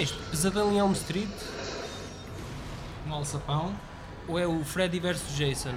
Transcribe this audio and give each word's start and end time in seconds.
é 0.00 0.02
isto? 0.02 0.18
Pesadelo 0.30 0.72
em 0.72 0.78
Elm 0.78 0.92
Street? 0.92 1.28
Um 3.06 3.12
alçapão. 3.12 3.74
Ou 4.26 4.38
é 4.38 4.46
o 4.46 4.64
Freddy 4.64 4.98
vs 4.98 5.36
Jason? 5.36 5.74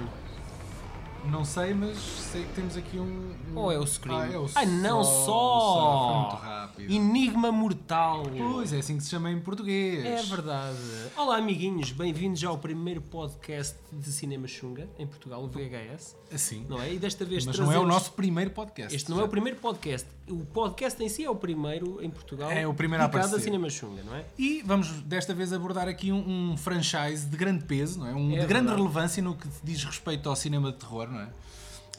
Não 1.30 1.44
sei, 1.44 1.74
mas 1.74 1.96
sei 1.96 2.44
que 2.44 2.52
temos 2.52 2.76
aqui 2.76 2.98
um. 2.98 3.34
um- 3.52 3.58
Ou 3.58 3.72
é 3.72 3.78
o 3.78 3.86
Scream? 3.86 4.18
Ah, 4.20 4.26
é 4.32 4.38
o 4.38 4.46
Ai, 4.54 4.66
não 4.66 5.02
só! 5.02 6.08
Foi 6.08 6.20
muito 6.20 6.36
rápido. 6.42 6.92
Enigma 6.92 7.50
Mortal! 7.50 8.22
Pois 8.36 8.72
é 8.72 8.78
assim 8.78 8.96
que 8.98 9.02
se 9.04 9.10
chama 9.10 9.30
em 9.30 9.40
português. 9.40 10.04
É 10.04 10.22
verdade. 10.22 10.76
Olá, 11.16 11.38
amiguinhos, 11.38 11.90
bem-vindos 11.92 12.42
ao 12.44 12.58
primeiro 12.58 13.00
podcast 13.00 13.76
de 13.92 14.12
cinema 14.12 14.46
chunga 14.46 14.88
em 14.98 15.06
Portugal, 15.06 15.42
o 15.42 15.48
VHS, 15.48 16.14
Assim. 16.32 16.64
não 16.68 16.80
é? 16.80 16.92
E 16.94 16.98
desta 16.98 17.24
vez 17.24 17.44
Mas 17.46 17.58
não 17.58 17.64
é 17.64 17.68
o 17.68 17.70
trazemos- 17.72 17.94
nosso 17.94 18.12
primeiro 18.12 18.50
podcast. 18.50 18.94
Este 18.94 19.10
não 19.10 19.20
é 19.20 19.24
o 19.24 19.28
primeiro 19.28 19.58
podcast. 19.58 20.06
O 20.28 20.38
podcast 20.44 21.02
em 21.02 21.08
si 21.08 21.24
é 21.24 21.30
o 21.30 21.36
primeiro 21.36 22.02
em 22.02 22.10
Portugal. 22.10 22.50
É 22.50 22.66
o 22.66 22.72
primeiro 22.74 23.02
a 23.04 23.06
dedicado 23.06 23.26
a 23.26 23.28
aparecer. 23.30 23.44
cinema 23.44 23.68
chunga, 23.70 24.02
não 24.04 24.14
é? 24.14 24.24
E 24.38 24.62
vamos 24.64 24.88
desta 25.02 25.34
vez 25.34 25.52
abordar 25.52 25.86
aqui 25.88 26.10
um, 26.12 26.52
um 26.52 26.56
franchise 26.56 27.26
de 27.26 27.36
grande 27.36 27.64
peso, 27.64 27.98
não 28.00 28.06
é? 28.06 28.14
Um, 28.14 28.32
É 28.36 28.40
de 28.40 28.46
grande 28.46 28.70
relevância 28.72 29.22
no 29.22 29.34
que 29.34 29.46
diz 29.62 29.84
respeito 29.84 30.28
ao 30.28 30.34
cinema 30.36 30.72
de 30.72 30.78
terror, 30.78 31.08
não 31.14 31.22
é? 31.22 31.28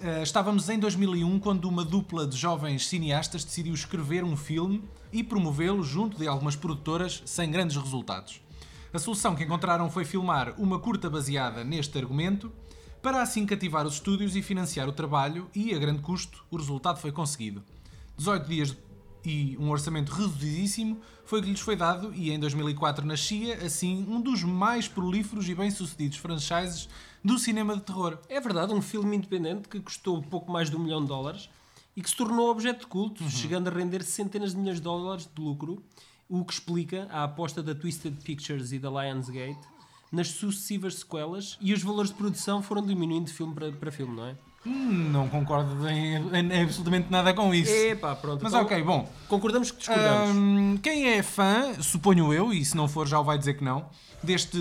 Eh, 0.01 0.23
estávamos 0.23 0.67
em 0.69 0.77
2001 0.77 1.39
quando 1.39 1.69
uma 1.69 1.83
dupla 1.83 2.27
de 2.27 2.35
jovens 2.35 2.87
cineastas 2.87 3.45
decidiu 3.45 3.73
escrever 3.73 4.23
um 4.23 4.35
filme 4.35 4.83
e 5.11 5.23
promovê-lo 5.23 5.81
junto 5.83 6.17
de 6.17 6.27
algumas 6.27 6.55
produtoras 6.55 7.23
sem 7.25 7.49
grandes 7.49 7.77
resultados. 7.77 8.41
A 8.93 8.99
solução 8.99 9.35
que 9.35 9.43
encontraram 9.43 9.89
foi 9.89 10.03
filmar 10.03 10.53
uma 10.57 10.79
curta 10.79 11.09
baseada 11.09 11.63
neste 11.63 11.97
argumento 11.97 12.51
para 13.01 13.21
assim 13.21 13.45
cativar 13.45 13.85
os 13.85 13.95
estúdios 13.95 14.35
e 14.35 14.41
financiar 14.41 14.89
o 14.89 14.91
trabalho 14.91 15.49
e, 15.55 15.73
a 15.73 15.77
grande 15.77 16.01
custo, 16.01 16.43
o 16.51 16.57
resultado 16.57 16.99
foi 16.99 17.11
conseguido. 17.11 17.63
18 18.17 18.47
dias 18.47 18.75
e 19.25 19.57
um 19.57 19.69
orçamento 19.69 20.11
reduzidíssimo 20.11 20.99
foi 21.25 21.39
o 21.39 21.43
que 21.43 21.49
lhes 21.49 21.59
foi 21.59 21.75
dado 21.75 22.13
e 22.13 22.31
em 22.31 22.39
2004 22.39 23.05
nascia, 23.05 23.55
assim, 23.65 24.05
um 24.07 24.21
dos 24.21 24.43
mais 24.43 24.87
prolíferos 24.87 25.47
e 25.49 25.55
bem-sucedidos 25.55 26.17
franchises 26.17 26.87
do 27.23 27.37
cinema 27.39 27.75
de 27.75 27.81
terror. 27.81 28.17
É 28.29 28.39
verdade, 28.39 28.73
um 28.73 28.81
filme 28.81 29.15
independente 29.17 29.67
que 29.67 29.79
custou 29.79 30.21
pouco 30.21 30.51
mais 30.51 30.69
de 30.69 30.75
um 30.75 30.79
milhão 30.79 31.01
de 31.01 31.07
dólares 31.07 31.49
e 31.95 32.01
que 32.01 32.09
se 32.09 32.15
tornou 32.15 32.49
objeto 32.51 32.81
de 32.81 32.87
culto, 32.87 33.23
Uhum. 33.23 33.29
chegando 33.29 33.67
a 33.67 33.71
render 33.71 34.03
centenas 34.03 34.51
de 34.51 34.57
milhões 34.57 34.77
de 34.77 34.83
dólares 34.83 35.27
de 35.33 35.41
lucro, 35.41 35.81
o 36.29 36.43
que 36.43 36.53
explica 36.53 37.07
a 37.11 37.23
aposta 37.23 37.63
da 37.63 37.73
Twisted 37.73 38.15
Pictures 38.23 38.71
e 38.71 38.79
da 38.79 38.89
Lionsgate 38.89 39.59
nas 40.11 40.27
sucessivas 40.29 40.95
sequelas 40.95 41.57
e 41.59 41.73
os 41.73 41.81
valores 41.81 42.11
de 42.11 42.17
produção 42.17 42.61
foram 42.61 42.85
diminuindo 42.85 43.25
de 43.25 43.33
filme 43.33 43.53
para, 43.53 43.71
para 43.71 43.91
filme, 43.91 44.15
não 44.15 44.25
é? 44.27 44.37
Hum, 44.65 45.09
Não 45.11 45.27
concordo 45.29 45.87
em, 45.87 46.15
em 46.15 46.63
absolutamente 46.63 47.07
nada 47.11 47.33
com 47.33 47.53
isso. 47.53 47.71
Epá, 47.71 48.15
pronto. 48.15 48.41
Mas 48.41 48.51
então 48.51 48.65
ok, 48.65 48.81
bom. 48.83 49.09
Concordamos 49.27 49.71
que 49.71 49.77
discordamos. 49.77 50.35
Hum, 50.35 50.77
quem 50.81 51.09
é 51.09 51.21
fã, 51.21 51.73
suponho 51.81 52.33
eu, 52.33 52.51
e 52.51 52.65
se 52.65 52.75
não 52.75 52.87
for 52.87 53.07
já 53.07 53.19
o 53.19 53.23
vai 53.23 53.37
dizer 53.37 53.55
que 53.55 53.63
não, 53.63 53.85
deste, 54.23 54.57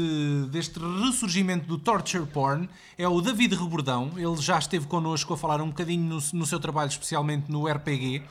deste 0.50 0.78
ressurgimento 0.78 1.66
do 1.66 1.78
torture 1.78 2.26
porn 2.26 2.68
é 2.98 3.08
o 3.08 3.20
David 3.20 3.54
Rebordão. 3.54 4.12
Ele 4.16 4.36
já 4.36 4.58
esteve 4.58 4.86
connosco 4.86 5.32
a 5.32 5.36
falar 5.36 5.60
um 5.62 5.68
bocadinho 5.68 6.04
no, 6.04 6.18
no 6.34 6.46
seu 6.46 6.60
trabalho, 6.60 6.88
especialmente 6.88 7.50
no 7.50 7.66
RPG, 7.66 8.22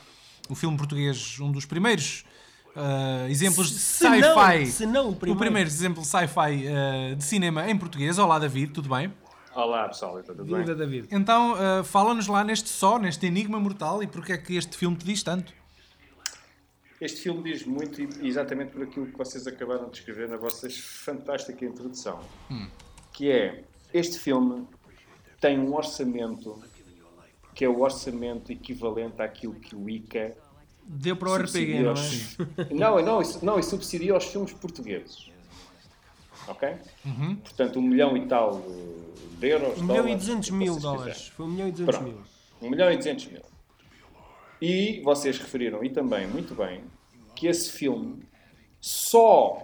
o 0.49 0.55
filme 0.55 0.77
português, 0.77 1.39
um 1.39 1.51
dos 1.51 1.65
primeiros 1.65 2.23
ah, 2.75 3.27
exemplos 3.29 3.69
de 3.71 3.79
sci-fi. 3.79 4.65
se 4.67 4.85
não 4.85 5.09
o 5.09 5.15
primeiro. 5.15 5.37
O 5.37 5.39
primeiro 5.39 5.69
exemplo 5.69 6.01
de 6.01 6.07
sci-fi 6.07 6.67
ah, 6.67 7.15
de 7.15 7.23
cinema 7.23 7.69
em 7.69 7.77
português. 7.77 8.17
Olá, 8.17 8.37
David, 8.39 8.71
tudo 8.73 8.89
bem? 8.89 9.11
Olá 9.55 9.87
pessoal, 9.87 10.19
está 10.19 10.33
tudo 10.33 10.45
bem? 10.45 10.63
Viva 10.63 10.75
David. 10.75 11.07
Então, 11.11 11.55
ah, 11.55 11.83
fala-nos 11.83 12.27
lá 12.27 12.43
neste 12.43 12.69
só, 12.69 12.97
neste 12.97 13.25
enigma 13.25 13.59
mortal 13.59 14.01
e 14.01 14.07
porque 14.07 14.33
é 14.33 14.37
que 14.37 14.55
este 14.55 14.75
filme 14.77 14.97
te 14.97 15.05
diz 15.05 15.21
tanto. 15.21 15.53
Este 16.99 17.21
filme 17.21 17.43
diz 17.43 17.65
muito 17.65 18.01
e- 18.01 18.27
exatamente 18.27 18.71
por 18.71 18.81
aquilo 18.83 19.05
que 19.07 19.17
vocês 19.17 19.45
acabaram 19.45 19.89
de 19.89 19.97
escrever 19.99 20.27
na 20.29 20.37
vossa 20.37 20.67
fantástica 20.69 21.65
introdução. 21.65 22.19
Que 23.11 23.29
é, 23.29 23.63
este 23.93 24.17
filme 24.17 24.65
tem 25.39 25.59
um 25.59 25.73
orçamento 25.75 26.61
que 27.53 27.63
é 27.63 27.69
o 27.69 27.81
orçamento 27.81 28.51
equivalente 28.51 29.21
àquilo 29.21 29.53
que 29.55 29.75
o 29.75 29.87
ICA 29.87 30.35
Deu 30.85 31.15
para 31.15 31.29
o 31.29 31.35
RPG, 31.35 31.47
subsidia 31.47 31.81
não 31.83 31.89
aos- 31.91 32.37
é? 32.39 32.73
Não, 32.73 33.01
não, 33.05 33.21
isso, 33.21 33.45
não, 33.45 33.59
isso 33.59 33.69
subsidia 33.69 34.13
aos 34.13 34.25
filmes 34.25 34.51
portugueses. 34.53 35.29
Ok? 36.47 36.69
Uhum. 37.05 37.35
Portanto, 37.37 37.79
um 37.79 37.81
milhão 37.81 38.15
e 38.17 38.25
tal 38.27 38.61
de- 38.61 39.37
de 39.39 39.47
euros. 39.47 39.77
1 39.79 39.83
milhão 39.83 39.95
e 40.07 40.15
dólares, 40.15 40.25
200 40.25 40.47
o 40.47 40.51
que 40.51 40.57
mil 40.57 40.73
vocês 40.73 40.81
dólares. 40.83 41.13
quiserem. 41.15 41.31
Foi 41.35 41.45
1 41.45 41.49
milhão 41.49 41.67
e 41.67 41.71
200 41.71 41.95
Pronto. 41.95 42.11
mil. 42.13 42.23
1 42.61 42.69
milhão 42.69 42.91
e 42.91 42.97
200 42.97 43.25
mil. 43.27 43.41
E 44.61 45.01
vocês 45.03 45.37
referiram, 45.37 45.83
e 45.83 45.89
também 45.89 46.25
muito 46.27 46.55
bem, 46.55 46.81
que 47.35 47.47
esse 47.47 47.69
filme 47.71 48.23
só, 48.79 49.57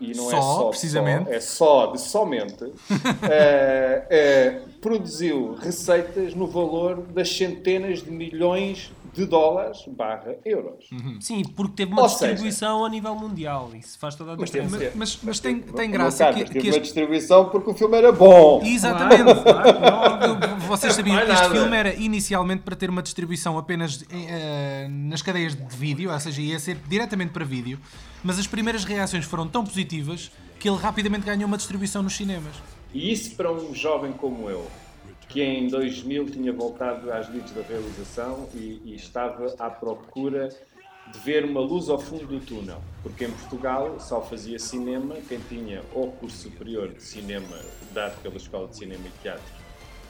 e 0.00 0.12
não 0.14 0.28
é 0.28 0.30
Só, 0.30 0.40
só, 0.42 0.68
precisamente. 0.68 1.24
só, 1.26 1.32
é 1.32 1.40
só 1.40 1.86
de 1.86 2.00
somente, 2.00 2.64
eh, 3.28 4.06
eh, 4.10 4.62
produziu 4.80 5.54
receitas 5.54 6.34
no 6.34 6.46
valor 6.46 7.02
das 7.02 7.28
centenas 7.34 8.02
de 8.02 8.10
milhões 8.10 8.92
de 9.16 9.24
dólares 9.26 9.78
barra 9.88 10.36
euros. 10.44 10.88
Sim, 11.20 11.42
porque 11.56 11.72
teve 11.76 11.92
uma 11.92 12.02
Ou 12.02 12.08
seja- 12.08 12.32
distribuição 12.32 12.84
a 12.84 12.88
nível 12.88 13.14
mundial. 13.14 13.70
Isso 13.74 13.98
faz 13.98 14.14
toda 14.14 14.32
a 14.32 14.36
Mas 14.36 14.50
diferença. 14.50 14.78
ser. 14.78 14.92
Mas, 14.94 15.18
mas 15.22 15.40
tem, 15.40 15.60
tem 15.60 15.88
Não 15.88 15.92
graça 15.98 16.16
sabe, 16.18 16.34
que, 16.34 16.40
mas 16.42 16.48
teve 16.50 16.60
que 16.60 16.66
uma 16.68 16.76
este... 16.76 16.82
distribuição 16.82 17.48
porque 17.48 17.70
o 17.70 17.74
filme 17.74 17.96
era 17.96 18.12
bom. 18.12 18.60
Exatamente. 18.62 19.22
Não, 19.24 20.58
Vocês 20.68 20.94
sabiam 20.94 21.16
que 21.24 21.32
este 21.32 21.48
filme 21.50 21.76
era 21.76 21.94
inicialmente 21.94 22.62
para 22.62 22.76
ter 22.76 22.90
uma 22.90 23.02
distribuição 23.02 23.56
apenas 23.58 24.04
eh, 24.10 24.86
nas 24.90 25.22
cadeias 25.22 25.54
de 25.54 25.76
vídeo, 25.76 26.12
ou 26.12 26.20
seja, 26.20 26.40
ia 26.42 26.58
ser 26.58 26.76
diretamente 26.88 27.32
para 27.32 27.44
vídeo, 27.44 27.78
mas 28.22 28.38
as 28.38 28.46
primeiras 28.46 28.84
reações 28.84 29.24
foram 29.24 29.46
tão 29.48 29.64
positivas 29.64 30.30
que 30.58 30.68
ele 30.68 30.76
rapidamente 30.78 31.24
ganhou 31.24 31.46
uma 31.46 31.56
distribuição 31.56 32.02
nos 32.02 32.16
cinemas. 32.16 32.54
E 32.92 33.12
isso 33.12 33.34
para 33.36 33.50
um 33.52 33.74
jovem 33.74 34.12
como 34.12 34.48
eu, 34.50 34.66
que 35.28 35.42
em 35.42 35.68
2000 35.68 36.30
tinha 36.30 36.52
voltado 36.52 37.12
às 37.12 37.28
lides 37.28 37.52
da 37.52 37.62
realização 37.62 38.48
e, 38.54 38.80
e 38.84 38.94
estava 38.94 39.54
à 39.58 39.68
procura 39.68 40.48
de 41.12 41.18
ver 41.20 41.44
uma 41.44 41.60
luz 41.60 41.88
ao 41.88 41.98
fundo 41.98 42.26
do 42.26 42.40
túnel. 42.40 42.80
Porque 43.02 43.24
em 43.24 43.30
Portugal 43.30 43.98
só 44.00 44.20
fazia 44.20 44.58
cinema 44.58 45.16
quem 45.28 45.38
tinha 45.48 45.82
ou 45.94 46.12
curso 46.12 46.48
superior 46.48 46.88
de 46.88 47.02
cinema 47.02 47.58
dado 47.92 48.20
pela 48.22 48.36
Escola 48.36 48.68
de 48.68 48.76
Cinema 48.76 49.04
e 49.06 49.22
Teatro, 49.22 49.54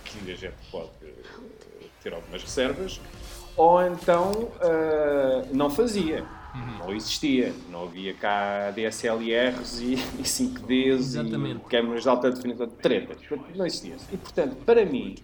que 0.04 0.30
a 0.30 0.34
gente 0.34 0.56
pode 0.70 0.90
ter 2.02 2.14
algumas 2.14 2.42
reservas, 2.42 3.00
ou 3.56 3.84
então 3.84 4.50
eh, 4.60 5.44
não 5.52 5.70
fazia. 5.70 6.24
Não 6.78 6.94
existia, 6.94 7.52
não 7.70 7.84
havia 7.84 8.14
cá 8.14 8.70
DSLRs 8.70 9.80
e, 9.80 9.94
e 10.18 10.22
5Ds 10.22 10.92
Exatamente. 10.92 11.60
e 11.60 11.68
câmeras 11.68 12.02
de 12.02 12.08
alta 12.08 12.30
definição, 12.30 12.66
tretas, 12.68 13.18
não 13.54 13.66
existia. 13.66 13.96
E 14.12 14.16
portanto, 14.16 14.56
para 14.64 14.84
mim, 14.84 15.16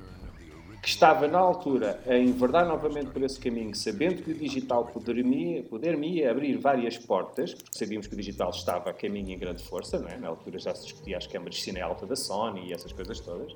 que 0.83 0.89
estava 0.89 1.29
na 1.29 1.39
altura 1.39 2.03
a 2.09 2.17
enverdar 2.17 2.67
novamente 2.67 3.11
por 3.11 3.23
esse 3.23 3.39
caminho, 3.39 3.73
sabendo 3.73 4.21
que 4.21 4.33
o 4.33 4.35
digital 4.35 4.85
poder-me 4.87 5.63
poder 5.63 5.95
abrir 6.29 6.57
várias 6.59 6.99
portas, 6.99 7.55
porque 7.55 7.79
sabíamos 7.79 8.09
que 8.09 8.15
o 8.15 8.17
digital 8.17 8.51
estava 8.51 8.91
a 8.91 8.93
caminho 8.93 9.31
em 9.31 9.39
grande 9.39 9.63
força, 9.63 10.01
não 10.01 10.09
é? 10.09 10.17
na 10.17 10.27
altura 10.27 10.59
já 10.59 10.75
se 10.75 10.83
discutia 10.83 11.17
as 11.17 11.27
câmaras 11.27 11.55
de 11.55 11.63
cine 11.63 11.81
alta 11.81 12.05
da 12.05 12.17
Sony 12.17 12.69
e 12.69 12.73
essas 12.73 12.93
coisas 12.93 13.21
todas, 13.21 13.55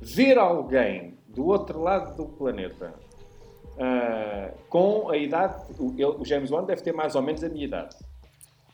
ver 0.00 0.38
alguém 0.38 1.18
do 1.28 1.46
outro 1.46 1.82
lado 1.82 2.16
do 2.16 2.26
planeta 2.26 2.94
ah, 3.78 4.50
com 4.68 5.08
a 5.10 5.16
idade, 5.16 5.54
o, 5.78 5.92
ele- 5.96 6.16
o 6.18 6.24
James 6.24 6.50
Bond 6.50 6.66
deve 6.66 6.82
ter 6.82 6.92
mais 6.92 7.14
ou 7.14 7.22
menos 7.22 7.42
a 7.44 7.48
minha 7.48 7.64
idade. 7.64 7.96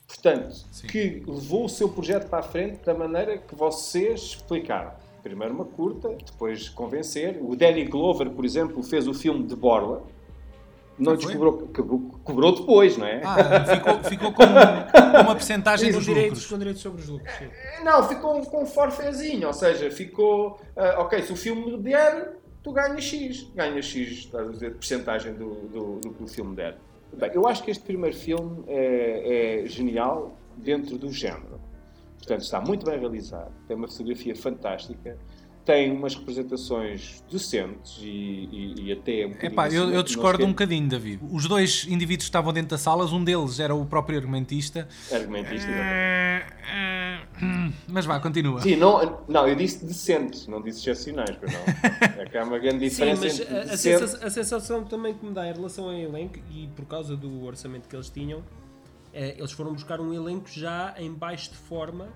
Portanto, 0.06 0.54
que 0.88 1.22
levou 1.26 1.64
o 1.64 1.68
seu 1.68 1.88
projeto 1.88 2.28
para 2.28 2.38
a 2.40 2.42
frente 2.42 2.84
da 2.84 2.94
maneira 2.94 3.38
que 3.38 3.54
vocês 3.54 4.20
explicaram. 4.20 4.92
Primeiro 5.22 5.54
uma 5.54 5.64
curta, 5.64 6.08
depois 6.10 6.68
convencer. 6.68 7.38
O 7.40 7.56
Danny 7.56 7.84
Glover, 7.86 8.30
por 8.30 8.44
exemplo, 8.44 8.82
fez 8.82 9.08
o 9.08 9.14
filme 9.14 9.44
de 9.44 9.56
Borla. 9.56 10.02
Não 10.98 11.12
Ah, 11.12 11.16
descobrou, 11.16 11.66
cobrou, 11.74 12.00
cobrou 12.22 12.54
depois, 12.54 12.96
não 12.96 13.06
é? 13.06 13.20
Ah, 13.24 13.64
ficou, 13.64 14.04
ficou 14.04 14.32
com 14.32 14.42
uma 14.44 15.24
porcentagem 15.34 15.90
Com 15.90 15.96
dos 15.98 16.04
direitos, 16.06 16.30
lucros. 16.30 16.46
com 16.50 16.58
direitos 16.58 16.82
sobre 16.82 17.02
os 17.02 17.08
lucros. 17.08 17.34
sim. 17.36 17.48
Não, 17.82 18.06
ficou 18.08 18.40
com 18.42 18.62
um 18.62 18.66
forfezinho, 18.66 19.48
ou 19.48 19.52
seja, 19.54 19.90
ficou, 19.90 20.60
ah, 20.76 20.96
ok, 21.00 21.22
se 21.22 21.32
o 21.32 21.36
filme 21.36 21.76
der, 21.78 22.34
tu 22.64 22.72
ganhas 22.72 23.04
X, 23.04 23.46
ganhas 23.54 23.84
X, 23.84 24.10
estás 24.10 24.48
a 24.48 24.50
dizer, 24.50 24.70
de 24.70 24.76
porcentagem 24.76 25.34
do, 25.34 25.54
do, 25.68 26.00
do 26.00 26.14
que 26.14 26.24
o 26.24 26.26
filme 26.26 26.56
der. 26.56 26.78
Bem, 27.12 27.30
eu 27.34 27.46
acho 27.46 27.62
que 27.62 27.70
este 27.70 27.84
primeiro 27.84 28.16
filme 28.16 28.64
é, 28.66 29.62
é 29.62 29.68
genial 29.68 30.36
dentro 30.56 30.98
do 30.98 31.12
género. 31.12 31.60
Portanto, 32.16 32.40
está 32.40 32.60
muito 32.60 32.86
bem 32.86 32.98
realizado, 32.98 33.52
tem 33.68 33.76
uma 33.76 33.86
fotografia 33.86 34.34
fantástica, 34.34 35.18
tem 35.64 35.92
umas 35.92 36.14
representações 36.14 37.22
decentes 37.30 37.98
e, 38.00 38.06
e, 38.06 38.74
e 38.86 38.92
até 38.92 39.26
um 39.26 39.32
Epá, 39.46 39.68
eu, 39.68 39.90
eu 39.90 40.02
discordo 40.02 40.44
um 40.44 40.48
bocadinho, 40.48 40.88
David. 40.88 41.22
Os 41.30 41.46
dois 41.46 41.86
indivíduos 41.86 42.24
que 42.24 42.30
estavam 42.30 42.52
dentro 42.52 42.70
das 42.70 42.80
salas, 42.80 43.12
um 43.12 43.22
deles 43.22 43.60
era 43.60 43.74
o 43.74 43.84
próprio 43.84 44.18
argumentista. 44.18 44.88
Argumentista, 45.12 45.68
exatamente. 45.70 46.93
Mas 47.88 48.06
vá, 48.06 48.18
continua. 48.20 48.60
Sim, 48.60 48.76
não, 48.76 49.18
não, 49.28 49.46
eu 49.48 49.54
disse 49.56 49.84
decentes, 49.84 50.46
não 50.46 50.62
disse 50.62 50.78
excepcionais, 50.80 51.36
pois 51.38 51.52
não. 51.52 51.60
É 52.22 52.26
que 52.26 52.38
há 52.38 52.44
uma 52.44 52.58
grande 52.58 52.88
Sim, 52.88 52.90
diferença 52.90 53.24
mas 53.24 53.40
entre 53.40 53.54
a, 53.54 53.58
a 53.58 53.64
decente 53.64 53.78
sensação, 53.98 54.26
a 54.26 54.30
sensação 54.30 54.84
também 54.84 55.14
que 55.14 55.24
me 55.26 55.32
dá 55.32 55.48
em 55.48 55.52
relação 55.52 55.86
ao 55.86 55.92
elenco 55.94 56.38
e 56.50 56.68
por 56.76 56.84
causa 56.86 57.16
do 57.16 57.44
orçamento 57.44 57.88
que 57.88 57.96
eles 57.96 58.08
tinham 58.08 58.42
Eh, 59.16 59.36
eles 59.38 59.52
foram 59.52 59.72
buscar 59.72 60.00
um 60.00 60.12
elenco 60.12 60.48
já 60.50 60.92
em 60.98 61.12
baixo 61.12 61.50
de 61.50 61.56
forma, 61.56 62.08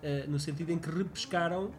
eh, 0.00 0.26
no 0.28 0.38
sentido 0.38 0.70
em 0.70 0.78
que 0.78 0.88
repescaram 0.88 1.70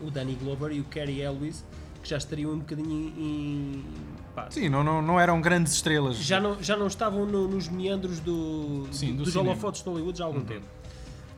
o 0.00 0.10
Danny 0.10 0.34
Glover 0.34 0.72
e 0.72 0.80
o 0.80 0.84
Cary 0.84 1.20
Elwes, 1.20 1.64
que 2.02 2.08
já 2.08 2.16
estariam 2.16 2.50
um 2.50 2.58
bocadinho 2.58 3.12
em. 3.16 3.84
pá, 4.34 4.50
Sim, 4.50 4.68
não, 4.68 4.82
não, 4.82 5.00
não 5.00 5.20
eram 5.20 5.40
grandes 5.40 5.74
estrelas. 5.74 6.16
já, 6.16 6.40
não, 6.40 6.60
já 6.60 6.76
não 6.76 6.88
estavam 6.88 7.24
no- 7.24 7.46
nos 7.46 7.68
meandros 7.68 8.18
do, 8.18 8.88
Sim, 8.90 9.14
do 9.14 9.22
dos 9.22 9.36
holofotes 9.36 9.84
de 9.84 9.88
Hollywood 9.88 10.18
já 10.18 10.24
há 10.24 10.26
algum 10.26 10.42
tempo. 10.44 10.66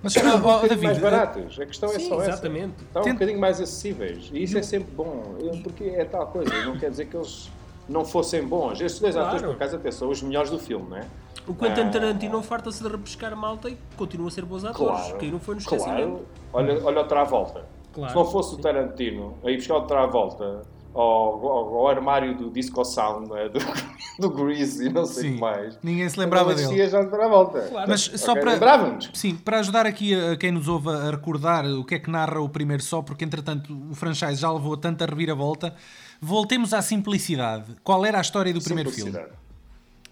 Mas, 0.05 0.17
Um 0.17 0.21
oh, 0.21 0.33
oh, 0.35 0.39
bocadinho 0.39 0.69
David, 0.69 0.85
mais 0.85 0.99
eh, 0.99 1.01
baratos. 1.01 1.59
A 1.61 1.67
questão 1.67 1.89
é 1.91 1.99
Sim, 1.99 2.09
só 2.09 2.21
essa. 2.21 2.31
exatamente. 2.33 2.75
Estão 2.85 3.03
um 3.03 3.13
bocadinho 3.15 3.41
mais 3.41 3.61
acessíveis. 3.61 4.31
E 4.33 4.43
isso 4.43 4.59
é 4.59 4.63
sempre 4.63 4.93
bom. 4.95 5.35
Porque 5.63 5.85
é 5.85 6.05
tal 6.05 6.27
coisa. 6.27 6.53
Não 6.65 6.79
quer 6.79 6.91
dizer 6.91 7.07
que 7.07 7.17
eles 7.17 7.51
não 7.89 8.05
fossem 8.05 8.45
bons. 8.47 8.81
Estes 8.81 9.01
dois 9.01 9.15
Claro. 9.15 9.29
atores, 9.29 9.47
por 9.47 9.55
acaso, 9.57 9.77
até 9.77 9.91
são 9.91 10.09
os 10.11 10.23
melhores 10.23 10.51
do 10.51 10.59
filme, 10.59 10.89
não 10.91 10.97
é? 10.99 11.07
O 11.47 11.55
Quentin 11.55 11.81
Ah. 11.83 11.91
Tarantino 11.91 12.43
farta-se 12.43 12.83
de 12.83 12.89
repescar 12.89 13.33
a 13.33 13.37
malta 13.37 13.69
e 13.69 13.77
continua 13.97 14.29
a 14.29 14.31
ser 14.31 14.45
bons 14.45 14.65
atores. 14.65 15.01
Claro. 15.03 15.19
Caíram 15.19 15.41
foi 15.41 15.55
no 15.55 15.61
esquecimento. 15.61 15.97
Claro. 15.97 16.27
Olha, 16.53 16.85
olha 16.85 17.01
o 17.01 17.05
Travolta. 17.05 17.65
Claro, 17.93 18.11
Se 18.11 18.17
não 18.17 18.25
fosse 18.27 18.51
sim. 18.51 18.57
o 18.57 18.59
Tarantino 18.61 19.35
a 19.45 19.51
ir 19.51 19.57
buscar 19.57 19.77
o 19.77 19.83
Travolta 19.83 20.63
ao, 20.95 21.47
ao, 21.47 21.75
ao 21.79 21.89
armário 21.89 22.37
do 22.37 22.51
Disco 22.51 22.85
Sound, 22.85 23.31
é? 23.37 23.49
do, 23.49 23.59
do 24.21 24.31
Grease 24.31 24.87
e 24.87 24.93
não 24.93 25.05
sei 25.05 25.25
o 25.25 25.27
Sim, 25.31 25.35
que 25.35 25.41
mais. 25.41 25.79
ninguém 25.83 26.09
se 26.09 26.19
lembrava 26.19 26.55
não 26.55 26.57
dele. 26.57 26.89
já 26.89 27.01
o 27.01 27.11
Travolta. 27.11 27.63
Claro. 27.63 27.89
Mas 27.89 28.03
só 28.03 28.33
Ok, 28.33 28.43
para. 28.43 28.99
Sim, 29.13 29.35
para 29.35 29.59
ajudar 29.59 29.87
aqui 29.87 30.15
a 30.15 30.33
a 30.33 30.37
quem 30.37 30.53
nos 30.53 30.69
ouve 30.69 30.89
a 30.91 31.11
recordar 31.11 31.65
o 31.67 31.85
que 31.85 31.97
é 31.97 31.99
que 31.99 32.11
narra 32.11 32.41
o 32.41 32.49
primeiro 32.49 32.83
só, 32.83 33.03
porque 33.03 33.25
entretanto 33.25 33.77
o 33.91 33.95
franchise 33.95 34.37
já 34.37 34.51
levou 34.51 34.77
tanta 34.77 35.05
reviravolta, 35.05 35.75
voltemos 36.21 36.73
à 36.73 36.81
simplicidade. 36.81 37.77
Qual 37.83 38.05
era 38.07 38.19
a 38.19 38.21
história 38.21 38.53
do 38.53 38.63
primeiro 38.63 38.91
filme? 38.91 39.11
Simplicidade. 39.11 39.45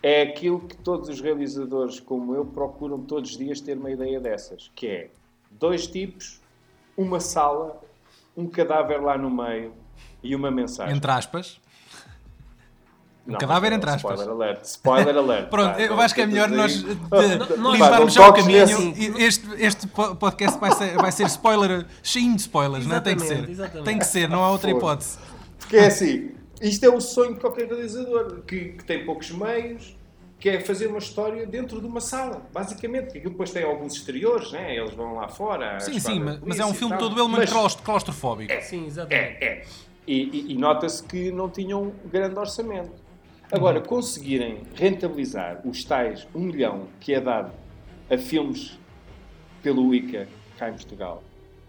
É 0.03 0.23
aquilo 0.23 0.61
que 0.61 0.77
todos 0.77 1.09
os 1.09 1.21
realizadores 1.21 2.01
como 2.01 2.35
eu 2.35 2.45
procuram 2.45 3.01
todos 3.01 3.31
os 3.31 3.39
dias 3.39 3.61
ter 3.61 3.79
uma 3.79 3.91
ideia 3.91 4.19
dessas, 4.19 4.71
que 4.75 4.87
é 4.89 5.11
dois 5.51 5.87
tipos, 5.87 6.41
uma 6.97 7.21
sala, 7.21 7.81
um 8.37 8.47
cadáver 8.47 9.01
lá 9.01 9.17
no 9.17 9.31
meio 9.31 9.73
e 10.23 10.35
uma 10.37 10.51
mensagem. 10.51 10.95
Entre 10.97 11.11
aspas. 11.11 11.61
Não, 13.25 13.39
cadáver 13.39 13.71
não, 13.71 13.77
entre 13.77 13.89
aspas. 13.91 14.19
Spoiler 14.21 14.35
alert. 14.35 14.65
Spoiler 14.65 15.17
alert. 15.17 15.49
Pronto, 15.51 15.75
pá, 15.75 15.81
eu 15.81 16.01
acho 16.01 16.13
que 16.15 16.21
é 16.23 16.27
melhor 16.27 16.49
nós 16.49 16.75
limparmos 17.73 18.13
já 18.13 18.29
o 18.29 18.33
caminho. 18.33 18.67
nesse- 18.67 19.01
E 19.21 19.23
Este, 19.25 19.49
este 19.59 19.87
po- 19.87 20.17
podcast 20.17 20.59
vai 20.59 20.73
ser, 20.73 20.97
vai 20.97 21.13
ser 21.13 21.27
spoiler, 21.27 21.87
cheio 22.03 22.35
de 22.35 22.41
spoilers, 22.41 22.87
não 22.87 22.97
é? 22.97 23.01
Tem 23.01 23.17
que 23.17 23.23
ser. 23.23 23.49
Exatamente. 23.49 23.85
Tem 23.85 23.99
que 23.99 24.05
ser, 24.07 24.29
não 24.29 24.43
há 24.43 24.51
outra 24.51 24.71
hipótese. 24.71 25.19
Porque 25.59 25.77
é 25.77 25.87
assim, 25.87 26.33
isto 26.61 26.85
é 26.85 26.89
o 26.89 27.01
sonho 27.01 27.35
de 27.35 27.41
qualquer 27.41 27.69
realizador, 27.69 28.41
que, 28.47 28.71
que 28.71 28.85
tem 28.85 29.05
poucos 29.07 29.31
meios, 29.31 29.97
que 30.41 30.49
é 30.49 30.59
fazer 30.61 30.89
uma 30.89 30.99
história 30.99 31.47
dentro 31.47 31.81
de 31.81 31.87
uma 31.87 32.01
sala, 32.01 32.43
basicamente. 32.53 33.05
Porque 33.05 33.19
aquilo 33.19 33.33
depois 33.35 33.53
tem 33.53 33.63
alguns 33.63 33.95
exteriores, 33.95 34.51
né? 34.51 34.75
eles 34.77 34.93
vão 34.95 35.15
lá 35.15 35.29
fora. 35.29 35.79
Sim, 35.79 36.01
sim, 36.01 36.19
mas, 36.19 36.41
mas 36.45 36.59
é 36.59 36.67
um 36.67 36.75
filme 36.75 36.99
todo 36.99 37.17
ele 37.21 37.29
Mas- 37.29 37.49
claustro- 37.51 37.85
claustrofóbico. 37.85 38.53
Sim, 38.63 38.87
exatamente. 38.87 39.45
É, 39.45 39.45
é. 39.45 39.65
E, 40.07 40.23
e- 40.23 40.53
e 40.53 40.59
nota-se 40.59 41.03
que 41.05 41.31
não 41.31 41.49
tinham 41.49 41.93
grande 42.11 42.39
orçamento. 42.39 42.91
Agora, 43.53 43.79
Uhum. 43.79 43.85
conseguirem 43.87 44.63
rentabilizar 44.75 45.61
os 45.67 45.85
tais 45.85 46.27
1 46.35 46.41
milhão 46.41 46.89
que 46.99 47.13
é 47.15 47.21
dado 47.21 47.53
a 48.11 48.17
filmes 48.19 48.79
pelo 49.63 49.95
ICA 49.95 50.27
cá 50.59 50.69
em 50.71 50.73
Portugal 50.73 51.23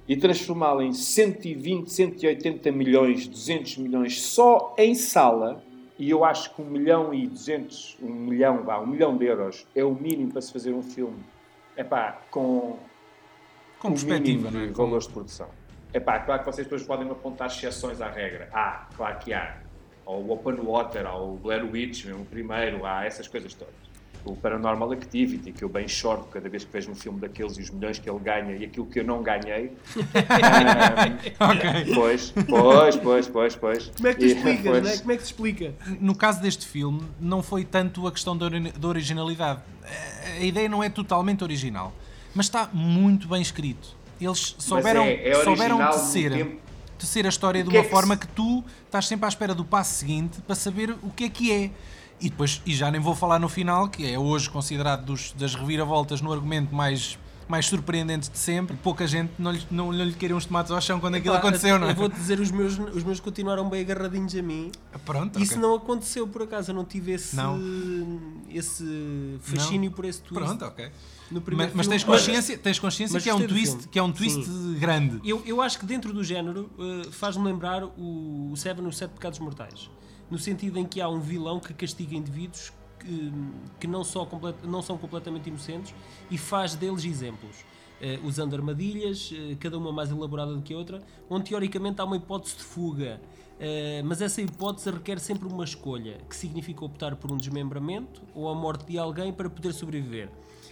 e 0.07 0.15
transformá-lo 0.17 0.81
em 0.81 0.93
120, 0.93 1.91
180 1.91 2.71
milhões, 2.71 3.27
200 3.27 3.77
milhões 3.77 4.21
só 4.21 4.73
em 4.77 4.95
sala, 4.95 5.63
e 5.99 6.09
eu 6.09 6.25
acho 6.25 6.53
que 6.55 6.61
1 6.61 6.65
milhão 6.65 7.13
e 7.13 7.27
200, 7.27 7.97
1 8.01 8.09
milhão, 8.11 8.63
vá, 8.63 8.79
1 8.79 8.87
milhão 8.87 9.15
de 9.15 9.25
euros 9.25 9.67
é 9.75 9.83
o 9.83 9.93
mínimo 9.93 10.31
para 10.31 10.41
se 10.41 10.51
fazer 10.51 10.73
um 10.73 10.81
filme, 10.81 11.23
é 11.77 11.83
pá, 11.83 12.19
com 12.31 12.77
Com 13.79 13.89
perspectiva, 13.91 14.49
mínimo 14.49 14.63
é? 14.65 14.67
de 14.67 14.73
valores 14.73 15.05
de 15.07 15.13
produção. 15.13 15.47
É 15.93 15.99
pá, 15.99 16.19
claro 16.19 16.43
que 16.43 16.51
vocês 16.51 16.65
depois 16.65 16.83
podem 16.83 17.09
apontar 17.09 17.47
exceções 17.47 18.01
à 18.01 18.09
regra. 18.09 18.49
Há, 18.51 18.87
claro 18.97 19.17
que 19.19 19.31
há. 19.33 19.57
Ou 20.05 20.23
o 20.25 20.31
Open 20.33 20.55
Water, 20.55 21.05
ou 21.13 21.35
o 21.35 21.37
Blair 21.37 21.63
Witch, 21.65 22.05
mesmo 22.05 22.23
o 22.23 22.25
primeiro, 22.25 22.85
há 22.85 23.05
essas 23.05 23.27
coisas 23.27 23.53
todas. 23.53 23.73
O 24.25 24.35
Paranormal 24.37 24.91
Activity, 24.93 25.51
que 25.51 25.63
eu 25.63 25.69
bem 25.69 25.85
choro 25.87 26.23
cada 26.31 26.47
vez 26.49 26.63
que 26.63 26.71
vejo 26.71 26.89
um 26.91 26.95
filme 26.95 27.19
daqueles 27.19 27.57
e 27.57 27.61
os 27.61 27.69
milhões 27.69 27.99
que 27.99 28.09
ele 28.09 28.19
ganha 28.19 28.55
e 28.55 28.63
aquilo 28.65 28.85
que 28.85 29.01
eu 29.01 29.03
não 29.03 29.21
ganhei. 29.21 29.73
Ok. 31.39 31.93
Pois, 31.93 32.33
pois, 32.47 32.95
pois, 32.97 33.27
pois, 33.27 33.55
pois. 33.55 33.87
Como 33.95 34.07
é 34.07 34.13
que 34.13 34.19
tu 34.19 34.25
explicas, 34.25 34.63
pois, 34.63 34.83
não 34.83 34.89
é? 34.89 34.97
Como 34.97 35.11
é 35.11 35.17
que 35.17 35.23
te 35.23 35.25
explica? 35.25 35.73
No 35.99 36.15
caso 36.15 36.41
deste 36.41 36.65
filme, 36.65 37.01
não 37.19 37.43
foi 37.43 37.63
tanto 37.65 38.07
a 38.07 38.11
questão 38.11 38.37
da 38.37 38.45
ori- 38.45 38.71
da 38.71 38.87
originalidade. 38.87 39.59
A 40.37 40.43
ideia 40.43 40.69
não 40.69 40.81
é 40.83 40.89
totalmente 40.89 41.43
original, 41.43 41.93
mas 42.33 42.45
está 42.45 42.69
muito 42.73 43.27
bem 43.27 43.41
escrito. 43.41 43.95
Eles 44.25 44.55
souberam, 44.57 45.03
é- 45.03 45.29
é 45.29 45.43
souberam 45.43 45.77
tecer, 45.91 46.57
tecer 46.97 47.25
a 47.25 47.29
história 47.29 47.63
de 47.63 47.75
é 47.75 47.79
uma 47.81 47.89
forma 47.89 48.15
que 48.17 48.27
tu 48.27 48.63
estás 48.85 49.07
sempre 49.07 49.25
à 49.25 49.29
espera 49.29 49.53
do 49.53 49.65
passo 49.65 49.93
seguinte 49.95 50.39
para 50.41 50.55
saber 50.55 50.95
o 51.01 51.09
que 51.09 51.25
é 51.25 51.29
que 51.29 51.51
é. 51.51 51.71
E 52.21 52.29
depois, 52.29 52.61
e 52.65 52.73
já 52.73 52.89
nem 52.89 53.01
vou 53.01 53.15
falar 53.15 53.37
no 53.39 53.49
final, 53.49 53.89
que 53.89 54.09
é 54.09 54.17
hoje 54.17 54.49
considerado 54.49 55.03
dos, 55.05 55.33
das 55.33 55.55
reviravoltas 55.55 56.21
no 56.21 56.31
argumento 56.31 56.73
mais, 56.73 57.17
mais 57.49 57.65
surpreendente 57.65 58.29
de 58.31 58.37
sempre. 58.37 58.77
Pouca 58.77 59.05
gente 59.05 59.31
não 59.37 59.51
lhe, 59.51 59.61
não, 59.69 59.91
não 59.91 60.05
lhe 60.05 60.13
queria 60.13 60.33
uns 60.35 60.45
tomates 60.45 60.71
ao 60.71 60.79
chão 60.79 61.01
quando 61.01 61.15
aquilo 61.15 61.35
aconteceu, 61.35 61.77
não 61.77 61.87
é? 61.87 61.91
Eu 61.91 61.95
vou-te 61.95 62.15
dizer, 62.15 62.39
os 62.39 62.49
meus, 62.49 62.77
os 62.79 63.03
meus 63.03 63.19
continuaram 63.19 63.67
bem 63.67 63.81
agarradinhos 63.81 64.33
a 64.35 64.41
mim. 64.41 64.71
Pronto, 65.03 65.37
Isso 65.41 65.53
ok. 65.53 65.61
não 65.67 65.75
aconteceu 65.75 66.25
por 66.25 66.43
acaso, 66.43 66.71
eu 66.71 66.75
não 66.75 66.85
tive 66.85 67.11
esse, 67.11 67.35
Não. 67.35 67.59
esse 68.49 69.37
fascínio 69.41 69.91
por 69.91 70.05
esse 70.05 70.21
twist. 70.21 70.45
Pronto, 70.45 70.63
ok. 70.65 70.89
No 71.33 71.41
primeiro 71.41 71.71
Mas, 71.75 71.87
mas 71.87 71.87
tens 71.87 72.03
consciência, 72.03 72.57
tens 72.57 72.79
consciência 72.79 73.13
mas 73.15 73.23
que, 73.23 73.29
é 73.29 73.33
um 73.33 73.47
twist, 73.47 73.71
filme. 73.71 73.87
que 73.87 73.99
é 73.99 74.03
um 74.03 74.11
twist 74.11 74.45
grande. 74.79 75.19
Eu, 75.27 75.41
eu 75.45 75.61
acho 75.61 75.79
que 75.79 75.85
dentro 75.85 76.13
do 76.13 76.23
género 76.23 76.69
uh, 76.77 77.11
faz-me 77.11 77.43
lembrar 77.43 77.83
o, 77.83 78.51
o 78.51 78.55
Seven, 78.55 78.85
os 78.85 78.97
Sete 78.97 79.11
Pecados 79.11 79.39
Mortais. 79.39 79.89
No 80.29 80.37
sentido 80.37 80.77
em 80.77 80.85
que 80.85 81.01
há 81.01 81.09
um 81.09 81.19
vilão 81.19 81.59
que 81.59 81.73
castiga 81.73 82.15
indivíduos 82.15 82.71
que, 82.99 83.33
que 83.79 83.87
não, 83.87 84.03
só 84.03 84.25
complet, 84.25 84.55
não 84.63 84.81
são 84.81 84.97
completamente 84.97 85.49
inocentes 85.49 85.93
e 86.29 86.37
faz 86.37 86.75
deles 86.75 87.03
exemplos. 87.03 87.65
Uh, 88.01 88.27
usando 88.27 88.53
armadilhas, 88.53 89.31
uh, 89.31 89.55
cada 89.59 89.77
uma 89.77 89.91
mais 89.91 90.11
elaborada 90.11 90.53
do 90.53 90.61
que 90.61 90.73
a 90.73 90.77
outra, 90.77 91.01
onde 91.29 91.49
teoricamente 91.49 92.01
há 92.01 92.03
uma 92.03 92.17
hipótese 92.17 92.57
de 92.57 92.63
fuga. 92.63 93.19
Uh, 93.53 94.03
mas 94.05 94.21
essa 94.21 94.41
hipótese 94.41 94.91
requer 94.91 95.19
sempre 95.19 95.47
uma 95.47 95.63
escolha, 95.63 96.17
que 96.29 96.35
significa 96.35 96.83
optar 96.83 97.15
por 97.15 97.31
um 97.31 97.37
desmembramento 97.37 98.21
ou 98.35 98.49
a 98.49 98.55
morte 98.55 98.85
de 98.85 98.97
alguém 98.97 99.31
para 99.31 99.49
poder 99.49 99.73
sobreviver. 99.73 100.29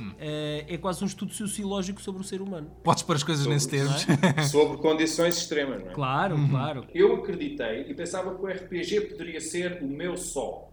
Uh, 0.09 0.65
é 0.67 0.77
quase 0.77 1.03
um 1.03 1.07
estudo 1.07 1.33
sociológico 1.33 2.01
sobre 2.01 2.21
o 2.21 2.23
ser 2.23 2.41
humano. 2.41 2.71
Podes 2.83 3.03
pôr 3.03 3.15
as 3.15 3.23
coisas 3.23 3.45
nesses 3.45 3.67
termos. 3.67 4.05
Sobre 4.49 4.77
condições 4.77 5.37
extremas, 5.37 5.83
não 5.83 5.91
é? 5.91 5.93
Claro, 5.93 6.49
claro. 6.49 6.87
Eu 6.93 7.15
acreditei 7.15 7.81
e 7.89 7.93
pensava 7.93 8.35
que 8.35 8.41
o 8.41 8.47
RPG 8.47 9.01
poderia 9.01 9.39
ser 9.39 9.81
o 9.81 9.87
meu 9.87 10.17
só. 10.17 10.69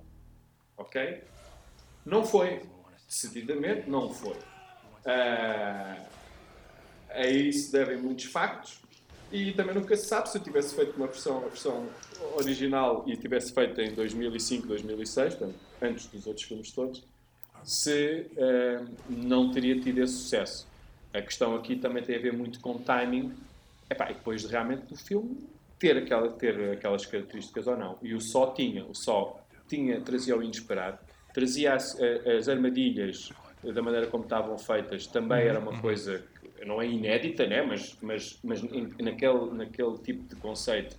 Ok? 0.77 1.23
Não 2.05 2.25
foi. 2.25 2.63
Decididamente 3.07 3.89
não 3.89 4.13
foi. 4.13 4.37
Ah, 5.05 5.97
a 7.11 7.27
isso 7.27 7.73
devem 7.73 7.97
muitos 7.97 8.25
factos. 8.27 8.81
E 9.31 9.53
também 9.53 9.75
nunca 9.75 9.95
se 9.97 10.07
sabe 10.07 10.29
se 10.31 10.39
eu 10.39 10.43
tivesse 10.43 10.75
feito 10.75 10.97
uma 10.97 11.07
versão, 11.07 11.39
uma 11.39 11.49
versão 11.49 11.87
original 12.37 13.05
e 13.07 13.17
tivesse 13.17 13.53
feito 13.53 13.79
em 13.81 13.93
2005, 13.95 14.67
2006, 14.67 15.35
portanto, 15.35 15.59
antes 15.83 16.07
dos 16.07 16.27
outros 16.27 16.47
filmes 16.47 16.73
todos, 16.73 17.05
se 17.69 18.27
ah, 18.39 18.85
não 19.09 19.51
teria 19.51 19.79
tido 19.81 19.99
esse 20.03 20.15
sucesso. 20.15 20.67
A 21.13 21.21
questão 21.23 21.55
aqui 21.55 21.77
também 21.77 22.03
tem 22.03 22.17
a 22.17 22.19
ver 22.19 22.33
muito 22.33 22.61
com 22.61 22.79
timing 22.79 23.33
Epá, 23.91 24.11
e 24.11 24.15
depois 24.15 24.43
de 24.43 24.49
realmente 24.49 24.83
do 24.87 24.97
filme 24.97 25.39
ter, 25.79 25.97
aquela, 25.97 26.31
ter 26.33 26.73
aquelas 26.73 27.07
características 27.07 27.67
ou 27.67 27.77
não. 27.77 27.99
E 28.03 28.15
o 28.15 28.21
Só 28.21 28.53
tinha, 28.53 28.85
o 28.85 28.95
Só 28.95 29.39
tinha, 29.69 30.01
trazia 30.01 30.37
o 30.37 30.43
inesperado, 30.43 30.99
trazia 31.33 31.75
as, 31.75 31.99
a- 32.01 32.33
as 32.37 32.49
armadilhas 32.49 33.31
da 33.63 33.83
maneira 33.83 34.07
como 34.07 34.25
estavam 34.25 34.57
feitas, 34.59 35.07
também 35.07 35.47
era 35.47 35.59
uma 35.59 35.81
coisa 35.81 36.23
que 36.59 36.65
não 36.65 36.81
é 36.81 36.87
inédita, 36.87 37.47
né? 37.47 37.63
mas, 37.63 37.97
mas, 38.01 38.39
mas 38.45 38.63
naquele, 38.63 39.51
naquele 39.53 39.99
tipo 39.99 40.29
de 40.29 40.37
conceito 40.37 40.97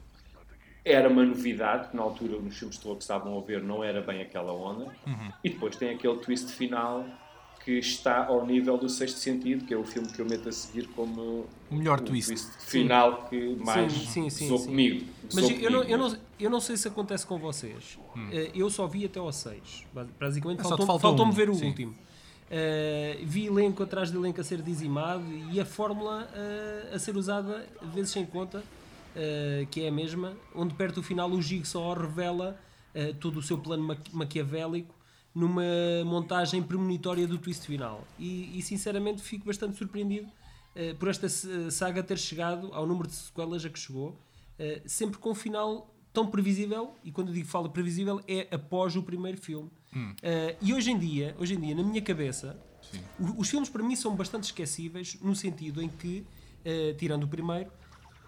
era 0.86 1.10
uma 1.10 1.24
novidade, 1.26 1.90
que 1.90 1.96
na 1.98 2.04
altura 2.04 2.38
nos 2.40 2.58
filmes 2.58 2.76
de 2.78 2.82
terror 2.82 2.96
que 2.98 3.04
estavam 3.04 3.38
a 3.38 3.42
ver 3.42 3.62
não 3.62 3.84
era 3.84 4.02
bem 4.02 4.22
aquela 4.22 4.54
onda. 4.54 4.92
E 5.44 5.50
depois 5.50 5.76
tem 5.76 5.90
aquele 5.92 6.18
twist 6.18 6.52
final 6.52 7.06
que 7.64 7.74
está 7.78 8.26
ao 8.26 8.46
nível 8.46 8.78
do 8.78 8.88
Sexto 8.88 9.18
Sentido, 9.18 9.66
que 9.66 9.74
é 9.74 9.78
o 9.78 9.84
filme 9.84 10.08
que 10.08 10.20
eu 10.22 10.26
meto 10.26 10.48
a 10.48 10.52
seguir 10.52 10.88
como 10.90 11.46
O 11.70 11.76
melhor 11.76 12.00
o 12.00 12.04
twist. 12.04 12.34
final 12.62 13.28
que 13.30 13.56
mais 13.58 13.92
Sim, 13.92 14.06
sim, 14.06 14.30
sim, 14.30 14.48
sou 14.48 14.58
sim. 14.58 14.68
comigo. 14.68 15.06
Mas 15.34 15.46
Sou 15.46 15.52
eu, 15.52 15.60
eu 15.60 15.70
não, 15.72 15.80
comigo. 15.82 15.92
eu, 15.92 15.98
não, 16.10 16.18
eu 16.40 16.50
não 16.50 16.62
sei 16.62 16.78
se 16.78 16.88
acontece 16.88 17.26
com 17.28 17.38
vocês. 17.38 18.00
Eh, 18.32 18.52
Eu 18.56 18.70
só 18.70 18.88
vi 18.88 19.06
até 19.06 19.20
ao 19.20 19.32
6. 19.32 19.84
Basicamente, 20.20 20.62
só 20.64 20.70
te 20.70 20.70
faltou- 20.70 20.86
faltou 20.86 21.00
faltou-me 21.00 21.32
um, 21.32 21.36
ver 21.36 21.50
o 21.50 21.54
sim. 21.56 21.68
último. 21.68 21.96
Eh, 22.50 23.20
vi 23.24 23.46
elenco 23.46 23.84
atrás 23.84 24.10
de 24.10 24.18
elenco 24.18 24.40
a 24.42 24.44
ser 24.44 24.62
dizimado 24.62 25.24
e 25.52 25.60
a 25.60 25.66
fórmula 25.66 26.28
eh, 26.34 26.92
a 26.96 26.98
ser 26.98 27.16
usada 27.16 27.68
vezes 27.94 28.10
sem 28.12 28.26
conta, 28.26 28.64
eh, 29.16 29.68
que 29.72 29.82
é 29.82 29.88
a 29.90 29.92
mesma, 29.92 30.38
onde 30.54 30.74
perto 30.74 30.96
do 30.96 31.04
final 31.04 31.30
o 31.32 31.42
Jigsaw 31.42 31.94
revela 31.94 32.60
eh, 32.94 33.14
todo 33.14 33.38
o 33.38 33.42
seu 33.42 33.58
plano 33.58 33.84
maqui- 33.84 34.16
maquiavélico 34.16 35.00
numa 35.34 35.64
montagem 36.06 36.62
premonitória 36.62 37.28
do 37.28 37.38
twist 37.38 37.66
final. 37.66 38.06
E, 38.18 38.58
e 38.58 38.62
sinceramente 38.62 39.22
fico 39.22 39.46
bastante 39.46 39.78
surpreendido 39.78 40.28
uh, 40.28 40.96
por 40.96 41.08
esta 41.08 41.30
saga 41.70 42.02
ter 42.02 42.18
chegado 42.18 42.74
ao 42.74 42.86
número 42.88 43.08
de 43.08 43.14
sequelas 43.14 43.64
a 43.64 43.70
que 43.70 43.80
chegou, 43.80 44.10
uh, 44.10 44.82
sempre 44.86 45.20
com 45.20 45.30
um 45.30 45.36
final 45.36 45.94
tão 46.12 46.28
previsível, 46.28 46.96
e 47.04 47.12
quando 47.12 47.28
eu 47.28 47.34
digo 47.36 47.48
falo 47.48 47.70
previsível, 47.70 48.20
é 48.28 48.48
após 48.52 48.96
o 48.96 49.04
primeiro 49.04 49.38
filme. 49.38 49.70
Hum. 49.96 50.12
Uh, 50.14 50.58
e 50.62 50.74
hoje 50.74 50.92
em 50.92 50.98
dia, 50.98 51.36
hoje 51.38 51.54
em 51.54 51.60
dia, 51.60 51.76
na 51.76 51.84
minha 51.84 52.02
cabeça, 52.02 52.60
os 53.38 53.48
filmes 53.48 53.70
para 53.70 53.84
mim 53.84 53.96
são 53.96 54.16
bastante 54.16 54.46
esquecíveis, 54.46 55.16
no 55.22 55.36
sentido 55.36 55.82
em 55.82 55.88
que, 55.88 56.26
tirando 56.98 57.24
o 57.26 57.28
primeiro, 57.28 57.70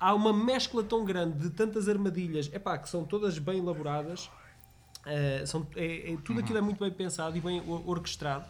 há 0.01 0.15
uma 0.15 0.33
mescla 0.33 0.83
tão 0.83 1.05
grande 1.05 1.37
de 1.37 1.49
tantas 1.51 1.87
armadilhas, 1.87 2.49
epá, 2.51 2.75
que 2.77 2.89
são 2.89 3.05
todas 3.05 3.37
bem 3.37 3.59
elaboradas, 3.59 4.29
Uh, 5.01 5.47
são, 5.47 5.65
é, 5.75 6.13
é, 6.13 6.17
tudo 6.23 6.41
aquilo 6.41 6.59
é 6.59 6.61
muito 6.61 6.77
bem 6.77 6.91
pensado 6.91 7.35
e 7.35 7.41
bem 7.41 7.59
orquestrado, 7.67 8.45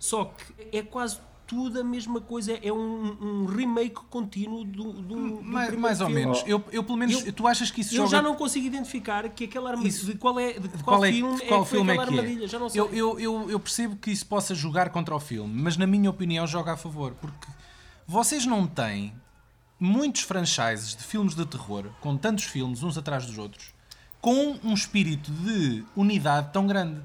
só 0.00 0.24
que 0.24 0.76
é 0.76 0.82
quase 0.82 1.20
tudo 1.46 1.78
a 1.80 1.84
mesma 1.84 2.20
coisa, 2.20 2.58
é 2.60 2.72
um, 2.72 3.16
um 3.20 3.46
remake 3.46 4.00
contínuo 4.10 4.64
do, 4.64 4.94
do, 4.94 5.02
do 5.02 5.42
mais, 5.44 5.72
mais 5.78 6.00
ou 6.00 6.08
menos. 6.08 6.42
Eu, 6.44 6.64
eu 6.72 6.82
pelo 6.82 6.98
menos 6.98 7.24
eu, 7.24 7.32
tu 7.32 7.46
achas 7.46 7.70
que 7.70 7.82
isso 7.82 7.94
eu 7.94 7.98
joga... 7.98 8.08
já 8.08 8.20
não 8.20 8.34
consigo 8.34 8.66
identificar 8.66 9.28
que 9.28 9.44
aquela 9.44 9.70
armadilha 9.70 9.88
isso, 9.88 10.06
de 10.06 10.18
qual 10.18 10.40
é 10.40 10.54
de 10.54 10.68
qual, 10.82 10.98
qual 10.98 11.04
é, 11.04 11.12
filme 11.12 11.40
qual 11.46 11.62
é, 11.62 11.64
filme 11.64 11.92
é 11.92 11.94
que 11.94 12.02
armadilha, 12.02 12.48
já 12.48 12.58
não 12.58 12.68
sei. 12.68 12.80
Eu, 12.80 12.92
eu, 12.92 13.20
eu, 13.20 13.50
eu 13.52 13.60
percebo 13.60 13.94
que 13.94 14.10
isso 14.10 14.26
possa 14.26 14.56
jogar 14.56 14.90
contra 14.90 15.14
o 15.14 15.20
filme, 15.20 15.62
mas 15.62 15.76
na 15.76 15.86
minha 15.86 16.10
opinião 16.10 16.44
joga 16.48 16.72
a 16.72 16.76
favor, 16.76 17.14
porque 17.20 17.46
vocês 18.08 18.44
não 18.44 18.66
têm 18.66 19.14
muitos 19.78 20.22
franchises 20.22 20.96
de 20.96 21.02
filmes 21.02 21.34
de 21.34 21.44
terror, 21.46 21.86
com 22.00 22.16
tantos 22.16 22.44
filmes 22.44 22.82
uns 22.82 22.96
atrás 22.96 23.26
dos 23.26 23.38
outros, 23.38 23.74
com 24.20 24.58
um 24.64 24.74
espírito 24.74 25.30
de 25.30 25.84
unidade 25.94 26.50
tão 26.52 26.66
grande. 26.66 27.00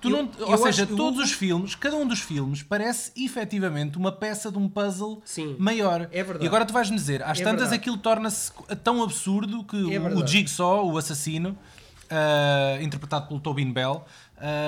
Tu 0.00 0.10
não, 0.10 0.28
eu, 0.38 0.48
ou 0.48 0.58
seja, 0.58 0.82
acho, 0.82 0.96
todos 0.96 1.20
eu... 1.20 1.24
os 1.24 1.30
filmes, 1.30 1.76
cada 1.76 1.94
um 1.94 2.04
dos 2.04 2.18
filmes 2.18 2.60
parece 2.60 3.12
efetivamente 3.16 3.96
uma 3.96 4.10
peça 4.10 4.50
de 4.50 4.58
um 4.58 4.68
puzzle 4.68 5.22
Sim, 5.24 5.54
maior. 5.60 6.08
É 6.10 6.24
verdade. 6.24 6.44
E 6.44 6.48
agora 6.48 6.66
tu 6.66 6.72
vais-me 6.72 6.96
dizer, 6.96 7.22
às 7.22 7.38
é 7.38 7.44
tantas 7.44 7.60
verdade. 7.60 7.76
aquilo 7.76 7.96
torna-se 7.96 8.50
tão 8.82 9.00
absurdo 9.00 9.62
que 9.62 9.94
é 9.94 10.00
o, 10.00 10.18
o 10.18 10.26
Jigsaw, 10.26 10.90
o 10.90 10.98
assassino, 10.98 11.56
uh, 12.06 12.82
interpretado 12.82 13.28
pelo 13.28 13.40
Tobin 13.40 13.72
Bell, 13.72 14.04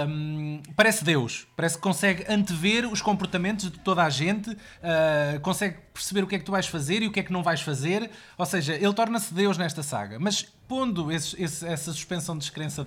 um, 0.09 0.63
parece 0.75 1.05
Deus, 1.05 1.47
parece 1.55 1.77
que 1.77 1.83
consegue 1.83 2.25
antever 2.29 2.91
os 2.91 3.03
comportamentos 3.03 3.71
de 3.71 3.79
toda 3.79 4.03
a 4.03 4.09
gente, 4.09 4.51
uh, 4.51 5.41
consegue 5.43 5.77
perceber 5.93 6.23
o 6.23 6.27
que 6.27 6.37
é 6.37 6.39
que 6.39 6.45
tu 6.45 6.53
vais 6.53 6.67
fazer 6.67 7.03
e 7.03 7.07
o 7.07 7.13
que 7.13 7.21
é 7.21 7.23
que 7.23 7.33
não 7.33 7.43
vais 7.43 7.61
fazer. 7.61 8.11
Ou 8.39 8.47
seja, 8.47 8.75
ele 8.75 8.95
torna-se 8.95 9.35
Deus 9.35 9.59
nesta 9.59 9.83
saga. 9.83 10.19
Mas 10.19 10.43
pondo 10.67 11.13
esse, 11.13 11.41
esse, 11.43 11.67
essa 11.67 11.93
suspensão 11.93 12.35
de 12.37 12.41
descrença 12.41 12.87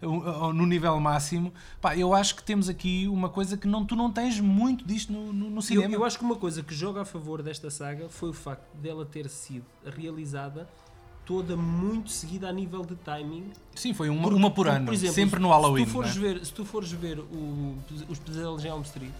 uh, 0.00 0.52
no 0.52 0.64
nível 0.64 0.98
máximo, 1.00 1.52
pá, 1.80 1.96
eu 1.96 2.14
acho 2.14 2.36
que 2.36 2.42
temos 2.42 2.68
aqui 2.68 3.06
uma 3.08 3.28
coisa 3.28 3.56
que 3.56 3.68
não, 3.68 3.84
tu 3.84 3.94
não 3.94 4.10
tens 4.10 4.40
muito 4.40 4.86
disto 4.86 5.12
no, 5.12 5.32
no, 5.32 5.50
no 5.50 5.62
cinema. 5.62 5.92
Eu, 5.92 6.00
eu 6.00 6.04
acho 6.04 6.18
que 6.18 6.24
uma 6.24 6.36
coisa 6.36 6.62
que 6.62 6.74
joga 6.74 7.02
a 7.02 7.04
favor 7.04 7.42
desta 7.42 7.68
saga 7.68 8.08
foi 8.08 8.30
o 8.30 8.34
facto 8.34 8.74
dela 8.76 9.04
ter 9.04 9.28
sido 9.28 9.66
realizada 9.84 10.66
toda 11.24 11.56
muito 11.56 12.10
seguida 12.10 12.48
a 12.48 12.52
nível 12.52 12.84
de 12.84 12.96
timing. 12.96 13.52
Sim, 13.74 13.94
foi 13.94 14.08
uma, 14.08 14.28
uma 14.28 14.50
por 14.50 14.68
ano, 14.68 14.86
por 14.86 14.94
exemplo, 14.94 15.14
sempre 15.14 15.40
no 15.40 15.48
Halloween. 15.48 15.84
Se 15.84 15.90
tu 15.90 15.92
fores 15.92 16.16
é? 16.16 16.20
ver, 16.20 16.44
se 16.44 16.52
tu 16.52 16.64
fores 16.64 16.92
ver 16.92 17.18
o, 17.18 17.76
os 18.08 18.18
Pesadelos 18.18 18.64
em 18.64 18.68
Elm 18.68 18.82
Street, 18.82 19.12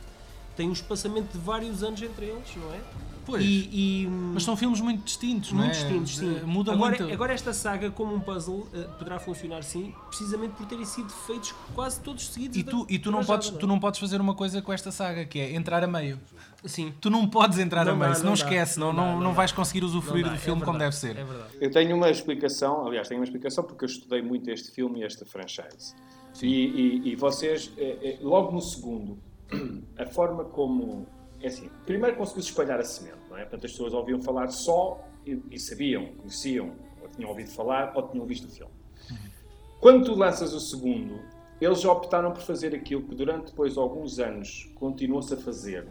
tem 0.57 0.69
um 0.69 0.73
espaçamento 0.73 1.33
de 1.33 1.39
vários 1.39 1.83
anos 1.83 2.03
entre 2.03 2.27
eles, 2.27 2.57
não 2.57 2.75
é? 2.75 2.81
Pois. 3.25 3.45
E, 3.45 3.69
e, 3.73 4.07
mas 4.09 4.43
são 4.43 4.57
filmes 4.57 4.81
muito 4.81 5.05
distintos, 5.05 5.53
muito 5.53 5.67
não 5.67 5.71
é? 5.71 5.75
distintos, 5.75 6.17
sim. 6.17 6.41
Muda 6.45 6.73
agora, 6.73 6.99
muito. 6.99 7.13
Agora 7.13 7.33
esta 7.33 7.53
saga, 7.53 7.91
como 7.91 8.15
um 8.15 8.21
puzzle, 8.21 8.67
uh, 8.75 8.89
poderá 8.99 9.19
funcionar 9.19 9.63
sim, 9.63 9.95
precisamente 10.09 10.53
por 10.53 10.67
terem 10.67 10.85
sido 10.85 11.11
feitos 11.11 11.55
quase 11.75 12.01
todos 12.01 12.29
seguidos. 12.29 12.57
E 12.57 12.65
tu, 12.65 12.87
e 12.89 12.99
tu, 12.99 13.11
não, 13.11 13.25
podes, 13.25 13.51
não. 13.51 13.59
tu 13.59 13.67
não 13.67 13.79
podes 13.79 14.01
fazer 14.01 14.21
uma 14.21 14.35
coisa 14.35 14.61
com 14.61 14.73
esta 14.73 14.91
saga, 14.91 15.25
que 15.25 15.39
é 15.39 15.55
entrar 15.55 15.85
a 15.85 15.87
meio. 15.87 16.19
Sim. 16.65 16.93
Tu 17.01 17.09
não 17.09 17.29
podes 17.29 17.59
entrar 17.59 17.85
não 17.85 17.93
a 17.93 17.97
meio, 17.97 18.11
dá, 18.11 18.15
se 18.15 18.21
não, 18.21 18.29
não 18.29 18.35
esquece, 18.35 18.79
não, 18.79 18.93
não, 18.93 19.21
não, 19.21 19.33
vais 19.33 19.53
conseguir 19.53 19.85
usufruir 19.85 20.29
do 20.29 20.37
filme 20.37 20.63
é 20.63 20.65
como 20.65 20.79
deve 20.79 20.95
ser. 20.95 21.17
É 21.17 21.25
verdade. 21.25 21.57
Eu 21.61 21.71
tenho 21.71 21.97
uma 21.97 22.11
explicação, 22.11 22.87
aliás, 22.87 23.09
tenho 23.09 23.21
uma 23.21 23.25
explicação 23.25 23.65
porque 23.65 23.85
eu 23.85 23.89
estudei 23.89 24.23
muito 24.23 24.51
este 24.51 24.71
filme 24.71 25.01
e 25.01 25.05
esta 25.05 25.25
franchise. 25.25 25.95
E, 26.43 26.47
e, 26.47 27.13
e, 27.13 27.17
vocês, 27.17 27.73
é, 27.77 28.13
é, 28.13 28.19
logo 28.21 28.53
no 28.53 28.61
segundo, 28.61 29.19
a 29.99 30.07
forma 30.07 30.45
como 30.45 31.07
é 31.43 31.49
assim, 31.49 31.71
primeiro 31.87 32.17
conseguiu-se 32.17 32.51
espalhar 32.51 32.79
a 32.79 32.85
semente, 32.85 33.19
não 33.29 33.37
é? 33.37 33.43
Portanto, 33.43 33.65
as 33.65 33.73
pessoas 33.73 33.95
ouviam 33.95 34.21
falar 34.23 34.49
só 34.49 35.03
e, 35.27 35.41
e, 35.51 35.59
sabiam, 35.59 36.07
conheciam, 36.19 36.73
ou 37.01 37.09
tinham 37.09 37.31
ouvido 37.31 37.51
falar, 37.51 37.93
ou 37.97 38.09
tinham 38.09 38.27
visto 38.27 38.47
o 38.47 38.51
filme. 38.51 38.73
Quando 39.81 40.05
tu 40.05 40.15
lanças 40.15 40.53
o 40.53 40.61
segundo, 40.61 41.19
eles 41.61 41.85
optaram 41.85 42.33
por 42.33 42.43
fazer 42.43 42.75
aquilo 42.75 43.03
que 43.03 43.15
durante 43.15 43.47
depois 43.47 43.79
alguns 43.79 44.19
anos 44.19 44.71
continuou-se 44.75 45.33
a 45.33 45.37
fazer, 45.39 45.89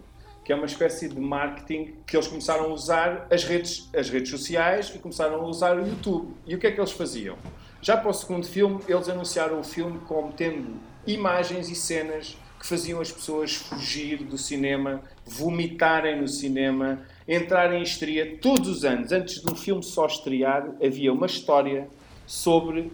que 0.50 0.53
é 0.53 0.56
uma 0.56 0.65
espécie 0.65 1.08
de 1.08 1.20
marketing 1.20 1.94
que 2.08 2.18
eles 2.18 2.27
começaram 2.27 2.63
a 2.63 2.68
usar 2.70 3.27
as 3.29 3.44
redes, 3.44 3.88
as 3.96 4.10
redes 4.10 4.32
sociais 4.32 4.91
e 4.96 4.98
começaram 4.98 5.36
a 5.36 5.46
usar 5.46 5.77
o 5.77 5.88
YouTube. 5.88 6.34
E 6.48 6.56
o 6.56 6.58
que 6.58 6.65
é 6.65 6.72
que 6.72 6.79
eles 6.82 6.91
faziam? 6.91 7.38
Já 7.84 7.96
para 7.96 8.10
o 8.10 8.13
segundo 8.15 8.48
filme, 8.48 8.79
eles 8.88 9.08
anunciaram 9.08 9.60
o 9.60 9.63
filme 9.63 10.00
como 10.08 10.34
tendo 10.34 10.79
imagens 11.06 11.70
e 11.70 11.75
cenas 11.75 12.36
que 12.60 12.65
faziam 12.65 13.00
as 13.00 13.12
pessoas 13.12 13.53
fugir 13.53 14.24
do 14.24 14.39
cinema, 14.39 15.03
vomitarem 15.24 16.20
no 16.20 16.27
cinema, 16.27 17.06
entrarem 17.27 17.82
em 17.82 17.84
histeria. 17.84 18.39
Todos 18.41 18.68
os 18.70 18.84
anos, 18.84 19.12
antes 19.12 19.44
de 19.44 19.53
um 19.53 19.56
filme 19.56 19.84
só 19.84 20.08
estrear, 20.08 20.68
havia 20.84 21.13
uma 21.13 21.27
história 21.27 21.88
sobre 22.25 22.91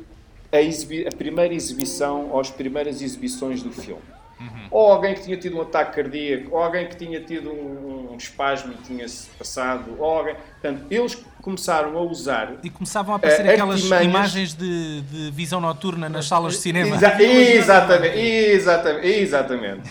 a, 0.51 0.57
a 0.57 1.15
primeira 1.15 1.53
exibição 1.53 2.31
ou 2.31 2.39
as 2.41 2.49
primeiras 2.49 3.01
exibições 3.01 3.63
do 3.63 3.71
filme. 3.71 4.14
Uhum. 4.39 4.67
Ou 4.69 4.91
alguém 4.91 5.13
que 5.13 5.21
tinha 5.23 5.37
tido 5.37 5.57
um 5.57 5.61
ataque 5.61 5.95
cardíaco, 5.95 6.55
ou 6.55 6.61
alguém 6.61 6.87
que 6.87 6.97
tinha 6.97 7.21
tido 7.21 7.51
um, 7.51 8.11
um 8.11 8.17
espasmo 8.17 8.73
e 8.73 8.83
tinha-se 8.83 9.29
passado, 9.31 9.95
ou 9.97 10.05
alguém. 10.05 10.35
Portanto, 10.35 10.85
eles 10.89 11.15
começaram 11.41 11.97
a 11.97 12.01
usar. 12.01 12.55
E 12.63 12.69
começavam 12.69 13.13
a 13.13 13.17
aparecer 13.17 13.45
uh, 13.45 13.49
aquelas 13.51 13.81
imagens 13.83 14.53
de, 14.53 15.01
de, 15.01 15.31
visão 15.31 15.61
noturna 15.61 16.09
nas 16.09 16.27
salas 16.27 16.53
de 16.53 16.59
cinema. 16.59 16.95
Exa 16.95 17.21
exatamente, 17.21 18.17
exatamente, 18.17 19.07
exatamente. 19.07 19.89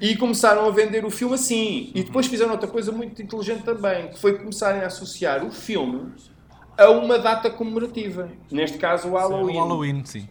E 0.00 0.16
começaram 0.16 0.66
a 0.66 0.70
vender 0.70 1.04
o 1.04 1.10
filme 1.10 1.34
assim. 1.34 1.90
E 1.94 2.02
depois 2.02 2.26
fizeram 2.26 2.52
outra 2.52 2.68
coisa 2.68 2.92
muito 2.92 3.22
inteligente 3.22 3.62
também, 3.62 4.08
que 4.08 4.18
foi 4.18 4.38
começarem 4.38 4.82
a 4.82 4.86
associar 4.86 5.44
o 5.44 5.50
filme 5.50 6.12
a 6.76 6.90
uma 6.90 7.18
data 7.18 7.50
comemorativa. 7.50 8.30
Neste 8.50 8.78
caso, 8.78 9.08
o 9.08 9.12
Halloween. 9.16 9.56
o 9.56 9.58
Halloween, 9.60 10.04
sim. 10.04 10.28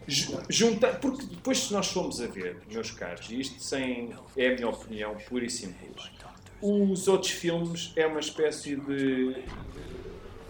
Junta, 0.48 0.88
porque 0.88 1.24
depois, 1.26 1.58
se 1.58 1.72
nós 1.72 1.88
formos 1.88 2.20
a 2.20 2.26
ver, 2.26 2.58
meus 2.70 2.90
caros, 2.90 3.28
e 3.30 3.40
isto 3.40 3.60
sem, 3.62 4.10
é 4.36 4.48
a 4.48 4.54
minha 4.54 4.68
opinião 4.68 5.16
pura 5.28 5.44
e 5.44 5.50
simples, 5.50 6.10
os 6.60 7.08
outros 7.08 7.32
filmes 7.32 7.92
é 7.96 8.06
uma 8.06 8.20
espécie 8.20 8.76
de 8.76 9.34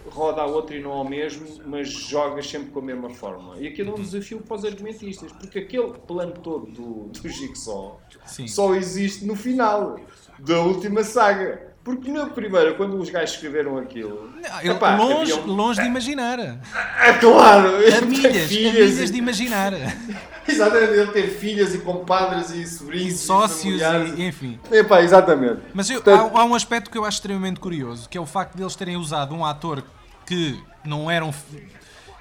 roda 0.09 0.41
a 0.41 0.45
outra 0.45 0.75
e 0.75 0.81
não 0.81 0.91
ao 0.91 1.03
mesmo, 1.03 1.47
mas 1.65 1.89
joga 1.89 2.41
sempre 2.41 2.71
com 2.71 2.79
a 2.79 2.83
mesma 2.83 3.09
fórmula. 3.09 3.59
E 3.59 3.67
aquilo 3.67 3.91
é 3.91 3.93
um 3.93 4.01
desafio 4.01 4.41
para 4.41 4.57
os 4.57 4.65
argumentistas, 4.65 5.31
porque 5.31 5.59
aquele 5.59 5.93
plano 5.93 6.33
todo 6.33 6.67
do, 6.67 7.09
do 7.09 7.29
Jigsaw 7.29 7.99
Sim. 8.25 8.47
só 8.47 8.75
existe 8.75 9.25
no 9.25 9.35
final 9.35 9.99
da 10.39 10.59
última 10.61 11.03
saga. 11.03 11.72
Porque 11.83 12.09
na 12.09 12.27
primeira, 12.27 12.73
quando 12.75 12.97
os 12.97 13.09
gajos 13.09 13.31
escreveram 13.31 13.77
aquilo. 13.77 14.31
Não, 14.41 14.71
epá, 14.71 14.95
longe, 14.95 15.33
um... 15.33 15.45
longe 15.45 15.81
de 15.81 15.87
imaginar. 15.87 16.39
É 16.39 17.13
claro! 17.19 17.69
Amigas, 18.01 18.47
amigas 18.51 19.11
de 19.11 19.17
imaginar. 19.17 19.73
exatamente, 20.47 20.93
ele 20.93 21.11
ter 21.11 21.27
filhas 21.27 21.75
e 21.75 21.79
compadres 21.79 22.51
e 22.51 22.65
sobrinhos. 22.65 23.15
E 23.15 23.17
sócios, 23.17 23.81
e, 23.81 24.21
e, 24.21 24.25
enfim. 24.25 24.57
Epá, 24.71 25.01
exatamente. 25.01 25.59
Mas 25.73 25.89
eu, 25.89 26.01
Portanto... 26.01 26.37
há, 26.37 26.41
há, 26.41 26.45
um 26.45 26.55
aspecto 26.55 26.89
que 26.89 26.97
eu 26.97 27.03
acho 27.03 27.17
extremamente 27.17 27.59
curioso, 27.59 28.07
que 28.07 28.17
é 28.17 28.21
o 28.21 28.25
facto 28.25 28.55
de 28.55 28.63
eles 28.63 28.75
terem 28.77 28.95
usado 28.95 29.35
um 29.35 29.43
ator 29.43 29.83
que 30.25 30.57
não 30.85 31.11
era 31.11 31.25
um 31.25 31.33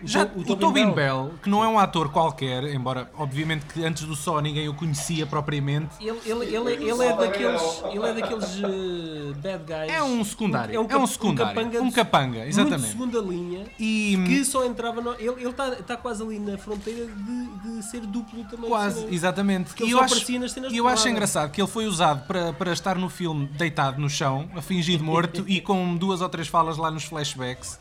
já, 0.04 0.24
o, 0.24 0.40
o, 0.40 0.56
Tobin 0.56 0.86
Bell. 0.86 0.94
Bell. 0.94 1.30
que 1.42 1.48
não 1.48 1.62
é 1.62 1.68
um 1.68 1.78
ator 1.78 2.10
qualquer, 2.10 2.64
embora 2.64 3.10
obviamente 3.16 3.66
que 3.66 3.84
antes 3.84 4.04
do 4.04 4.16
só 4.16 4.40
ninguém 4.40 4.68
o 4.68 4.74
conhecia 4.74 5.26
propriamente. 5.26 5.94
Ele, 6.00 6.18
ele, 6.24 6.56
ele, 6.56 6.90
ele 6.90 7.04
é 7.04 7.16
daqueles, 7.16 7.82
ele 7.92 8.06
é 8.06 8.12
daqueles 8.14 8.56
uh, 8.58 9.34
bad 9.36 9.64
guys. 9.64 9.92
É 9.92 10.02
um 10.02 10.24
secundário. 10.24 10.74
É 10.74 10.80
um, 10.80 10.86
é 10.88 10.96
um 10.96 11.06
secundário. 11.06 11.52
Um 11.52 11.54
capanga, 11.54 11.82
um 11.82 11.90
capanga 11.90 12.46
exatamente. 12.46 12.96
Muito 12.96 13.12
segunda 13.12 13.20
linha. 13.20 13.66
E 13.78 14.18
que 14.26 14.44
só 14.44 14.64
entrava. 14.64 15.00
No, 15.00 15.14
ele 15.14 15.48
está 15.48 15.70
tá 15.76 15.96
quase 15.96 16.22
ali 16.22 16.38
na 16.38 16.58
fronteira 16.58 17.06
de, 17.06 17.76
de 17.76 17.82
ser 17.82 18.00
duplo 18.00 18.44
também. 18.44 18.68
Quase, 18.68 19.06
exatamente. 19.10 19.72
E 19.82 19.90
eu 19.90 20.00
acho, 20.00 20.14
nas 20.38 20.52
cenas 20.52 20.72
eu 20.72 20.88
acho 20.88 21.08
engraçado 21.08 21.50
que 21.50 21.60
ele 21.60 21.68
foi 21.68 21.86
usado 21.86 22.26
para, 22.26 22.52
para 22.52 22.72
estar 22.72 22.96
no 22.96 23.08
filme 23.08 23.46
deitado 23.46 24.00
no 24.00 24.08
chão, 24.08 24.48
a 24.54 24.62
fingir 24.62 25.02
morto 25.02 25.44
e 25.48 25.60
com 25.60 25.96
duas 25.96 26.20
ou 26.20 26.28
três 26.28 26.48
falas 26.48 26.76
lá 26.76 26.90
nos 26.90 27.04
flashbacks 27.04 27.78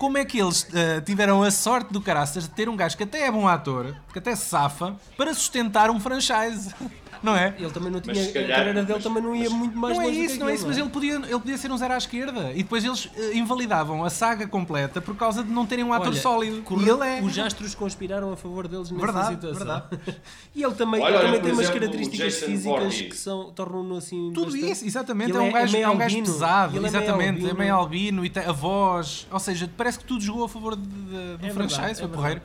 como 0.00 0.16
é 0.16 0.24
que 0.24 0.40
eles 0.40 0.62
uh, 0.62 1.02
tiveram 1.04 1.42
a 1.42 1.50
sorte 1.50 1.92
do 1.92 2.00
caraças 2.00 2.44
de 2.44 2.50
ter 2.50 2.70
um 2.70 2.74
gajo 2.74 2.96
que 2.96 3.02
até 3.02 3.26
é 3.26 3.30
bom 3.30 3.46
ator, 3.46 3.94
que 4.10 4.18
até 4.18 4.34
safa, 4.34 4.96
para 5.14 5.34
sustentar 5.34 5.90
um 5.90 6.00
franchise. 6.00 6.74
Não 7.22 7.36
é? 7.36 7.54
Ele 7.58 7.70
também 7.70 7.90
não 7.92 8.00
tinha. 8.00 8.14
calhar- 8.32 8.50
a 8.50 8.56
carreira 8.56 8.82
dele 8.82 8.94
mas- 8.94 9.02
também 9.02 9.22
não 9.22 9.36
ia 9.36 9.50
mas- 9.50 9.52
muito 9.58 9.76
mais 9.78 9.96
Não 9.96 10.02
é 10.04 10.08
isso, 10.08 10.40
não 10.40 10.48
é 10.48 10.54
isso, 10.54 10.66
mas 10.66 10.78
ele 10.78 10.88
podia, 10.88 11.14
ele 11.16 11.38
podia 11.38 11.58
ser 11.58 11.70
um 11.70 11.76
zero 11.76 11.92
à 11.94 11.98
esquerda 11.98 12.52
e 12.52 12.62
depois 12.62 12.82
eles 12.84 13.10
eh, 13.16 13.36
invalidavam 13.36 14.02
a 14.04 14.08
saga 14.10 14.46
completa 14.46 15.00
por 15.02 15.14
causa 15.16 15.42
de 15.44 15.50
não 15.50 15.66
terem 15.66 15.84
um 15.84 15.92
ator 15.92 16.08
Olha, 16.08 16.20
sólido. 16.20 16.62
corre- 16.62 16.86
E 16.86 16.88
ele 16.88 17.04
é. 17.06 17.20
Os 17.22 17.38
astros 17.38 17.74
conspiraram 17.74 18.32
a 18.32 18.36
favor 18.36 18.66
deles 18.66 18.90
nessa 18.90 19.04
Verdade, 19.04 19.34
situação. 19.34 19.58
verdade. 19.58 20.20
E 20.54 20.62
ele 20.64 20.74
também, 20.74 21.00
Olha, 21.02 21.14
ele 21.16 21.22
também 21.26 21.40
tem 21.42 21.52
umas 21.52 21.60
exemplo, 21.64 21.76
o 21.76 21.80
características 21.80 22.34
físicas 22.42 23.00
que 23.02 23.16
são, 23.16 23.50
tornam-no 23.52 23.96
assim. 23.96 24.30
Tudo 24.34 24.52
bastante- 24.52 24.72
isso, 24.72 24.86
exatamente. 24.86 25.30
Ele 25.30 25.38
É 25.38 25.42
um 25.42 25.52
gajo, 25.52 25.76
é 25.76 25.88
um 25.88 25.96
gajo 25.98 26.18
pesado, 26.22 26.76
Ele 26.76 26.84
é 26.86 26.88
exatamente. 26.88 27.48
É 27.48 27.52
meio 27.54 27.74
albino 27.74 28.24
e 28.24 28.30
tem 28.30 28.44
a 28.44 28.52
voz. 28.52 29.26
Ou 29.30 29.38
seja, 29.38 29.70
parece 29.76 29.98
que 29.98 30.04
tudo 30.04 30.22
jogou 30.22 30.44
a 30.44 30.48
favor 30.48 30.74
de- 30.74 30.82
de- 30.82 31.36
do 31.36 31.46
É 31.46 31.50
franchise, 31.50 31.96
foi 32.00 32.04
é 32.04 32.08
porreiro. 32.08 32.40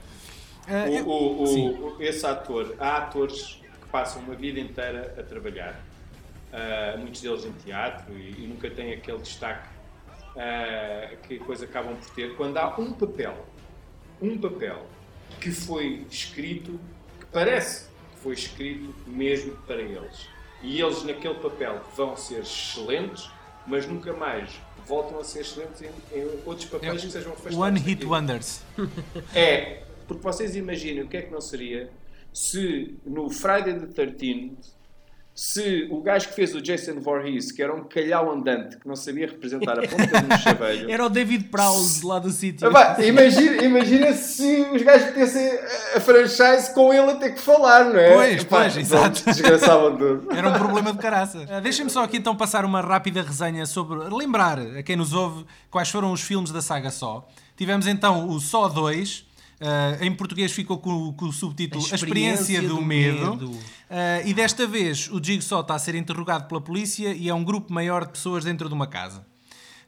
Eh, 0.67 0.85
O- 0.89 0.93
eu- 0.93 1.07
o- 1.07 1.97
o- 1.97 2.01
esse 2.01 2.25
ator, 2.25 2.75
há 2.79 2.97
atores 2.97 3.59
passam 3.95 4.21
uma 4.23 4.35
vida 4.35 4.59
inteira 4.59 5.15
a 5.17 5.23
trabalhar, 5.23 5.81
ah, 6.51 6.97
muitos 6.97 7.21
deles 7.21 7.45
em 7.45 7.51
teatro 7.53 8.13
e, 8.13 8.43
e 8.43 8.45
nunca 8.45 8.69
têm 8.69 8.91
aquele 8.91 9.19
destaque 9.19 9.69
ah, 10.35 11.15
que 11.23 11.39
depois 11.39 11.63
acabam 11.63 11.95
por 11.95 12.09
ter. 12.09 12.35
Quando 12.35 12.57
há 12.57 12.77
um 12.77 12.91
papel, 12.91 13.45
um 14.21 14.37
papel 14.37 14.85
que 15.39 15.49
foi 15.49 16.05
escrito, 16.11 16.77
que 17.21 17.25
parece 17.27 17.85
que 17.85 18.19
foi 18.19 18.33
escrito 18.33 18.93
mesmo 19.07 19.55
para 19.65 19.81
eles, 19.81 20.27
e 20.61 20.81
eles 20.81 21.01
naquele 21.03 21.35
papel 21.35 21.81
vão 21.95 22.17
ser 22.17 22.41
excelentes, 22.41 23.29
mas 23.65 23.87
nunca 23.87 24.11
mais 24.11 24.59
voltam 24.85 25.19
a 25.19 25.23
ser 25.23 25.39
excelentes 25.39 25.81
em, 25.81 26.19
em 26.19 26.41
outros 26.45 26.65
papéis 26.65 27.01
que 27.01 27.11
sejam 27.11 27.31
afastados. 27.31 27.57
One 27.57 27.79
Hit. 27.79 28.05
Wonders. 28.05 28.61
É, 29.33 29.83
porque 30.05 30.21
vocês 30.21 30.53
imaginem 30.53 31.03
o 31.03 31.07
que 31.07 31.15
é 31.15 31.21
que 31.21 31.31
não 31.31 31.39
seria 31.39 31.89
se 32.35 32.97
no 33.05 33.29
Friday 33.29 33.79
the 33.79 33.87
13th 33.87 34.75
se 35.33 35.85
o 35.91 36.01
gajo 36.01 36.29
que 36.29 36.33
fez 36.33 36.55
o 36.55 36.61
Jason 36.61 36.99
Voorhees, 37.01 37.51
que 37.51 37.61
era 37.61 37.75
um 37.75 37.83
calhau 37.83 38.31
andante 38.31 38.77
que 38.77 38.87
não 38.87 38.95
sabia 38.95 39.27
representar 39.27 39.77
a 39.77 39.81
ponta 39.81 40.21
de 40.21 40.33
um 40.33 40.37
chaveiro. 40.39 40.89
Era 40.89 41.05
o 41.05 41.09
David 41.09 41.49
Prowse 41.49 42.05
lá 42.05 42.19
do 42.19 42.29
sítio. 42.31 42.69
Imagina, 43.05 43.63
imagina 43.63 44.13
se 44.13 44.61
os 44.73 44.81
gajos 44.81 45.07
tivessem 45.09 45.59
a 45.93 45.99
franchise 45.99 46.73
com 46.73 46.93
ele 46.93 47.11
a 47.11 47.15
ter 47.15 47.33
que 47.33 47.41
falar, 47.41 47.83
não 47.83 47.99
é? 47.99 48.13
Pois, 48.13 48.43
Pá, 48.45 48.61
pois, 48.61 48.77
exato. 48.77 49.25
Desgraçavam 49.25 49.97
tudo. 49.97 50.31
Era 50.33 50.47
um 50.47 50.53
problema 50.53 50.93
de 50.93 50.99
caraças. 50.99 51.49
Ah, 51.51 51.59
Deixem-me 51.59 51.91
só 51.91 52.03
aqui 52.05 52.15
então 52.15 52.33
passar 52.33 52.63
uma 52.63 52.79
rápida 52.79 53.21
resenha 53.21 53.65
sobre. 53.65 53.97
Lembrar 54.15 54.57
a 54.59 54.83
quem 54.83 54.95
nos 54.95 55.11
ouve 55.11 55.45
quais 55.69 55.89
foram 55.89 56.13
os 56.13 56.21
filmes 56.21 56.51
da 56.51 56.61
saga 56.61 56.89
Só. 56.89 57.27
Tivemos 57.57 57.87
então 57.87 58.29
o 58.29 58.39
Só 58.39 58.69
2. 58.69 59.24
Ah, 59.59 59.97
em 60.01 60.13
português 60.13 60.51
ficou 60.51 60.77
com, 60.77 61.13
com 61.13 61.25
o 61.25 61.33
subtítulo 61.33 61.83
A 61.91 61.95
Experiência, 61.95 62.61
do, 62.61 62.81
Medo. 62.81 63.57
Ah, 63.89 64.21
e 64.25 64.33
desta 64.33 64.67
vez 64.67 65.09
o 65.09 65.23
Jigsaw 65.23 65.61
está 65.61 65.75
a 65.75 65.79
ser 65.79 65.95
interrogado 65.95 66.47
pela 66.47 66.61
polícia 66.61 67.13
e 67.13 67.29
é 67.29 67.33
um 67.33 67.43
grupo 67.43 67.71
maior 67.71 68.05
de 68.05 68.11
pessoas 68.11 68.43
dentro 68.43 68.67
de 68.67 68.73
uma 68.73 68.87
casa. 68.87 69.25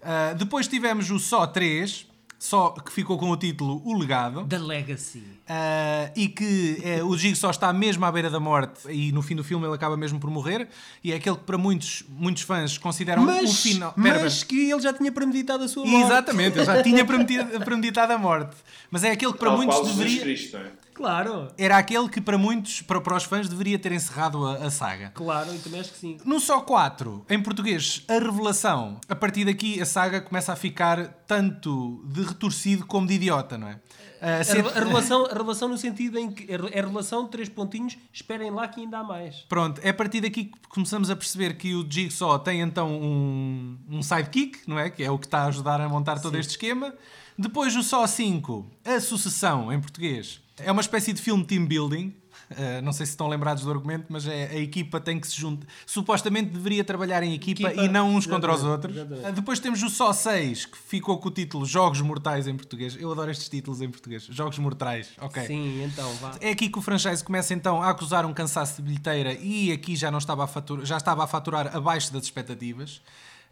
Ah, 0.01 0.33
depois 0.33 0.67
tivemos 0.67 1.09
o 1.11 1.19
Só 1.19 1.45
3, 1.45 2.07
só 2.39 2.69
que 2.69 2.91
ficou 2.91 3.17
com 3.17 3.31
o 3.31 3.37
título 3.37 3.81
O 3.83 3.97
Legado. 3.97 4.45
The 4.45 4.59
Legacy. 4.59 5.19
Uh, 5.19 6.11
e 6.15 6.27
que 6.27 6.79
eh, 6.83 7.03
o 7.03 7.17
Jigsaw 7.17 7.49
está 7.49 7.73
mesmo 7.73 8.05
à 8.05 8.11
beira 8.11 8.29
da 8.29 8.39
morte 8.39 8.91
e 8.91 9.11
no 9.11 9.21
fim 9.21 9.35
do 9.35 9.43
filme 9.43 9.65
ele 9.65 9.73
acaba 9.73 9.97
mesmo 9.97 10.19
por 10.19 10.29
morrer 10.29 10.67
e 11.03 11.11
é 11.11 11.15
aquele 11.15 11.35
que 11.35 11.43
para 11.43 11.57
muitos, 11.57 12.03
muitos 12.09 12.43
fãs 12.43 12.77
consideram 12.77 13.23
Mas, 13.23 13.49
o 13.49 13.55
final... 13.55 13.93
Pera, 13.93 14.23
mas 14.23 14.43
que 14.43 14.69
ele 14.69 14.81
já 14.81 14.93
tinha 14.93 15.11
premeditado 15.11 15.63
a 15.63 15.67
sua 15.67 15.85
morte. 15.85 16.05
Exatamente, 16.05 16.57
ele 16.57 16.65
já 16.65 16.83
tinha 16.83 17.05
premeditado, 17.65 18.13
a 18.13 18.17
morte. 18.17 18.55
Mas 18.91 19.03
é 19.03 19.11
aquele 19.11 19.33
que 19.33 19.39
para 19.39 19.49
Tal 19.49 19.57
muitos 19.57 19.87
deveria... 19.87 20.21
Cristo, 20.21 20.57
é? 20.57 20.71
Claro, 20.97 21.47
Era 21.57 21.77
aquele 21.77 22.09
que 22.09 22.19
para 22.19 22.37
muitos, 22.39 22.81
para, 22.81 22.99
para 22.99 23.15
os 23.15 23.23
fãs, 23.23 23.47
deveria 23.47 23.77
ter 23.77 23.91
encerrado 23.91 24.45
a, 24.45 24.55
a 24.55 24.71
saga. 24.71 25.11
claro, 25.13 25.53
e 25.53 25.59
também 25.59 25.79
acho 25.79 25.91
que 25.91 25.97
sim. 25.99 26.17
No 26.25 26.39
Só 26.39 26.59
4, 26.61 27.23
em 27.29 27.41
português, 27.41 28.03
a 28.07 28.13
revelação. 28.13 28.99
A 29.07 29.15
partir 29.15 29.45
daqui 29.45 29.79
a 29.79 29.85
saga 29.85 30.19
começa 30.19 30.51
a 30.51 30.55
ficar 30.55 31.07
tanto 31.27 32.03
de 32.07 32.23
retorcido 32.23 32.85
como 32.85 33.05
de 33.07 33.13
idiota, 33.13 33.57
não 33.57 33.67
é? 33.67 33.79
A, 34.19 34.43
se- 34.43 34.57
a 34.57 34.79
relação, 34.83 35.27
a 35.27 35.33
relação 35.33 35.69
no 35.69 35.77
sentido 35.77 36.17
em 36.17 36.31
que 36.31 36.51
é 36.51 36.79
a 36.79 36.85
relação 36.87 37.25
de 37.25 37.29
três 37.29 37.47
pontinhos, 37.47 37.95
esperem 38.11 38.49
lá 38.49 38.67
que 38.67 38.81
ainda 38.81 38.97
há 38.97 39.03
mais. 39.03 39.35
Pronto, 39.47 39.79
é 39.83 39.89
a 39.89 39.93
partir 39.93 40.21
daqui 40.21 40.45
que 40.45 40.67
começamos 40.69 41.11
a 41.11 41.15
perceber 41.15 41.55
que 41.55 41.75
o 41.75 41.85
Jigsaw 41.87 42.39
tem 42.39 42.61
então 42.61 42.89
um, 42.91 43.77
um 43.87 44.01
sidekick, 44.01 44.61
não 44.67 44.79
é? 44.79 44.89
Que 44.89 45.03
é 45.03 45.11
o 45.11 45.19
que 45.19 45.27
está 45.27 45.41
a 45.43 45.45
ajudar 45.45 45.79
a 45.79 45.87
montar 45.87 46.19
todo 46.19 46.35
este 46.39 46.49
esquema. 46.51 46.91
Depois 47.37 47.75
o 47.75 47.83
Só 47.83 48.07
5, 48.07 48.65
a 48.83 48.99
sucessão 48.99 49.71
em 49.71 49.79
português. 49.79 50.41
É 50.59 50.71
uma 50.71 50.81
espécie 50.81 51.13
de 51.13 51.21
filme 51.21 51.43
team 51.43 51.65
building. 51.65 52.13
Uh, 52.49 52.81
não 52.81 52.93
sei 52.93 53.05
se 53.05 53.11
estão 53.11 53.27
lembrados 53.27 53.63
do 53.63 53.69
argumento, 53.69 54.05
mas 54.07 54.25
é, 54.25 54.47
a 54.47 54.55
equipa 54.55 55.01
tem 55.01 55.19
que 55.19 55.27
se 55.27 55.35
juntar. 55.35 55.67
Supostamente 55.85 56.49
deveria 56.49 56.83
trabalhar 56.83 57.21
em 57.21 57.33
equipa, 57.33 57.67
Equipa, 57.67 57.83
e 57.83 57.89
não 57.89 58.15
uns 58.15 58.25
contra 58.25 58.53
os 58.53 58.63
outros. 58.63 58.95
Uh, 58.95 59.31
depois 59.33 59.59
temos 59.59 59.83
o 59.83 59.89
Só 59.89 60.13
6, 60.13 60.67
que 60.67 60.77
ficou 60.77 61.17
com 61.17 61.27
o 61.27 61.31
título 61.31 61.65
Jogos 61.65 61.99
Mortais 61.99 62.47
em 62.47 62.55
português. 62.55 62.95
Eu 62.99 63.11
adoro 63.11 63.29
estes 63.29 63.49
títulos 63.49 63.81
em 63.81 63.89
português. 63.89 64.23
Jogos 64.23 64.57
Mortais, 64.59 65.09
ok. 65.19 65.45
Sim, 65.45 65.83
então 65.83 66.11
vá. 66.15 66.35
É 66.39 66.51
aqui 66.51 66.69
que 66.69 66.79
o 66.79 66.81
franchise 66.81 67.23
começa 67.23 67.53
então 67.53 67.81
a 67.81 67.89
acusar 67.89 68.25
um 68.25 68.33
cansaço 68.33 68.77
de 68.77 68.81
bilheteira 68.83 69.33
e 69.33 69.71
aqui 69.71 69.95
já, 69.95 70.09
não 70.09 70.19
estava 70.19 70.45
a 70.45 70.47
faturar, 70.47 70.85
já 70.85 70.97
estava 70.97 71.23
a 71.23 71.27
faturar 71.27 71.75
abaixo 71.75 72.13
das 72.13 72.23
expectativas. 72.23 73.01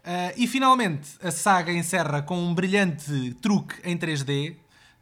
Ah, 0.06 0.32
e 0.36 0.46
finalmente 0.46 1.10
a 1.20 1.32
saga 1.32 1.72
encerra 1.72 2.22
com 2.22 2.38
um 2.38 2.54
brilhante 2.54 3.34
truque 3.42 3.74
em 3.84 3.98
3D, 3.98 4.54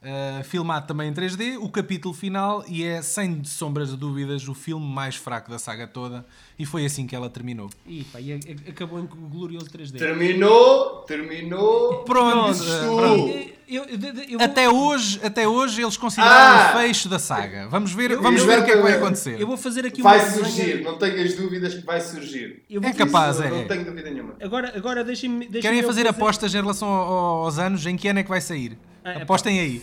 ah, 0.05 0.43
filmado 0.45 0.87
também 0.87 1.09
em 1.09 1.13
3D, 1.15 1.57
o 1.61 1.69
capítulo 1.69 2.13
final 2.15 2.65
e 2.69 2.85
é 2.85 3.01
sem 3.03 3.43
sombras 3.45 3.91
de 3.91 3.97
dúvidas 3.97 4.47
o 4.49 4.55
filme 4.55 4.85
mais 4.87 5.17
fraco 5.17 5.51
da 5.51 5.59
saga 5.59 5.87
toda 5.87 6.25
e 6.59 6.65
foi 6.67 6.85
assim 6.85 7.07
que 7.07 7.15
ela 7.17 7.29
terminou. 7.31 7.71
E, 7.87 8.05
pá, 8.05 8.21
e 8.21 8.33
acabou 8.69 9.01
em 9.01 9.07
glorioso 9.07 9.67
3D. 9.71 9.99
Terminou, 9.99 11.01
terminou. 11.07 12.05
Pronto, 12.05 12.59
tu. 12.59 12.97
pronto. 12.97 13.55
Eu, 13.67 13.83
eu- 13.85 13.99
eu- 14.29 14.41
Até 14.43 14.69
hoje, 14.69 15.19
até 15.25 15.49
hoje 15.49 15.81
eles 15.83 15.97
consideram 15.97 16.31
Ah! 16.31 16.73
o 16.75 16.79
fecho 16.79 17.09
da 17.09 17.19
saga. 17.19 17.67
Vamos 17.69 17.93
ver, 17.93 18.11
Eu- 18.11 18.21
vamos 18.23 18.43
eu- 18.43 18.47
ver 18.47 18.59
o 18.59 18.65
que 18.65 18.71
é 18.71 18.77
que 18.77 18.83
vai 18.83 18.93
acontecer. 18.93 19.41
eu 19.41 19.47
vou 19.47 19.57
fazer 19.57 19.87
aqui 19.87 20.03
uma 20.03 20.11
Vai 20.11 20.19
resenha- 20.21 20.45
surgir, 20.45 20.83
não 20.83 20.99
tenhas 20.99 21.35
dúvidas 21.35 21.75
que 21.75 21.81
vai 21.81 21.99
surgir. 22.01 22.63
eu 22.69 22.79
vou 22.81 22.91
É 22.91 22.93
fazer- 22.93 23.05
capaz, 23.07 23.39
Não, 23.39 23.47
é. 23.47 23.51
não 23.51 23.65
tenho 23.67 23.85
dúvida 23.87 24.11
nenhuma. 24.11 24.35
Agora, 24.43 24.73
agora 24.77 25.03
deixem-me. 25.03 25.47
deixem 25.47 25.63
Querem 25.63 25.83
fazer 25.83 26.07
apostas 26.07 26.53
em 26.55 26.59
relação 26.59 26.87
ao- 26.89 27.45
aos 27.45 27.59
anos? 27.59 27.87
Em 27.87 27.97
que 27.97 28.07
ano 28.07 28.19
é 28.19 28.23
que 28.23 28.29
vai 28.29 28.41
sair? 28.43 28.77
É 29.05 29.13
pá. 29.15 29.23
Apostem 29.23 29.61
aí. 29.61 29.83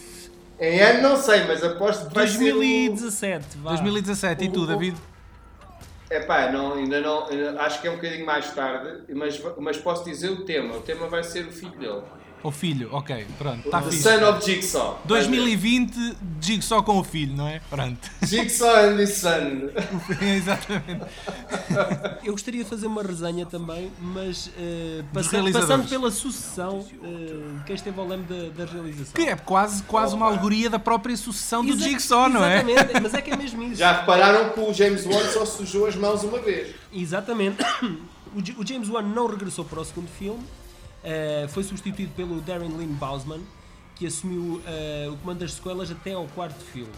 Em 0.60 0.80
ano 0.80 1.02
não 1.10 1.18
sei, 1.18 1.44
mas 1.46 1.64
aposto 1.64 2.08
que 2.08 2.14
vai 2.16 2.28
ser. 2.28 2.38
2017, 2.40 3.58
vá. 3.60 3.70
2017. 3.72 4.46
E 4.46 4.50
tu, 4.50 4.60
o- 4.60 4.64
o- 4.64 4.68
David? 4.68 4.98
É 6.10 6.20
pá, 6.20 6.52
não, 6.52 6.74
ainda 6.74 7.00
não. 7.00 7.26
acho 7.62 7.82
que 7.82 7.88
é 7.88 7.92
um 7.92 7.96
bocadinho 7.96 8.26
mais 8.26 8.52
tarde, 8.54 9.04
mas, 9.14 9.42
mas 9.58 9.78
posso 9.78 10.04
dizer 10.04 10.30
o 10.30 10.44
tema. 10.44 10.76
O 10.76 10.82
tema 10.82 11.08
vai 11.08 11.24
ser 11.24 11.46
o 11.48 11.52
filho 11.52 11.72
dele. 11.78 12.02
O 12.44 12.50
filho, 12.52 12.90
ok, 12.92 13.28
pronto, 13.38 13.66
está 13.66 13.82
The 13.82 13.92
fixe. 13.92 14.04
Son 14.04 14.30
of 14.30 14.44
Jigsaw. 14.46 15.02
2020, 15.06 16.18
Jigsaw 16.42 16.82
com 16.84 16.98
o 16.98 17.04
filho, 17.04 17.36
não 17.36 17.48
é? 17.48 17.62
Pronto. 17.70 18.10
Jigsaw 18.24 18.86
and 18.90 19.00
his 19.02 19.14
son. 19.18 19.70
Exatamente. 20.22 21.06
Eu 22.24 22.32
gostaria 22.34 22.64
de 22.64 22.70
fazer 22.70 22.88
uma 22.88 23.04
resenha 23.04 23.46
também, 23.46 23.92
mas 24.00 24.50
eh, 24.58 25.04
passa- 25.14 25.32
realizadores. 25.32 25.70
passando 25.70 25.90
pela 25.90 26.10
sucessão 26.12 26.86
eh, 27.04 27.58
de 27.60 27.64
quem 27.66 27.76
esteve 27.76 28.00
ao 28.00 28.08
leme 28.08 28.24
da, 28.24 28.64
da 28.66 28.72
realização. 28.72 29.14
Que 29.14 29.30
é 29.30 29.36
quase, 29.36 29.84
quase 29.84 30.16
uma 30.16 30.26
alegoria 30.26 30.70
da 30.70 30.80
própria 30.80 31.16
sucessão 31.16 31.64
do 31.64 31.74
Exa- 31.74 31.84
Jigsaw, 31.84 32.28
não 32.30 32.44
é? 32.44 32.62
Exatamente, 32.64 33.02
mas 33.04 33.14
é 33.14 33.22
que 33.22 33.32
é 33.32 33.36
mesmo 33.38 33.64
isso. 33.64 33.76
Já 33.76 34.00
repararam 34.00 34.50
que 34.52 34.60
o 34.60 34.74
James 34.74 35.06
Wan 35.06 35.24
só 35.32 35.46
sujou 35.46 35.86
as 35.86 35.96
mãos 35.96 36.24
uma 36.24 36.40
vez. 36.40 36.74
Exatamente. 36.94 37.58
O 38.58 38.66
James 38.66 38.88
Wan 38.88 39.02
não 39.02 39.28
regressou 39.28 39.66
para 39.66 39.82
o 39.82 39.84
segundo 39.84 40.08
filme, 40.08 40.40
eh, 41.04 41.48
foi 41.50 41.64
substituído 41.64 42.12
pelo 42.16 42.40
Darren 42.42 42.70
Lynn 42.78 42.94
Bousman, 42.94 43.42
que 43.96 44.08
assumiu 44.08 44.62
eh, 44.66 45.08
o 45.12 45.18
comando 45.18 45.40
das 45.40 45.54
sequelas 45.54 45.92
até 45.92 46.14
ao 46.14 46.28
quarto 46.30 46.64
filme, 46.64 46.92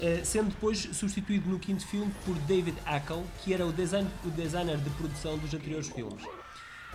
Eh, 0.00 0.22
sendo 0.24 0.48
depois 0.50 0.78
substituído 0.92 1.48
no 1.48 1.58
quinto 1.58 1.86
filme 1.86 2.12
por 2.24 2.34
David 2.40 2.76
Ackle, 2.84 3.22
que 3.44 3.54
era 3.54 3.64
o, 3.66 3.72
design- 3.72 4.10
o 4.24 4.30
designer 4.30 4.76
de 4.78 4.90
produção 4.90 5.38
dos 5.38 5.54
anteriores 5.54 5.88
filmes. 5.88 6.22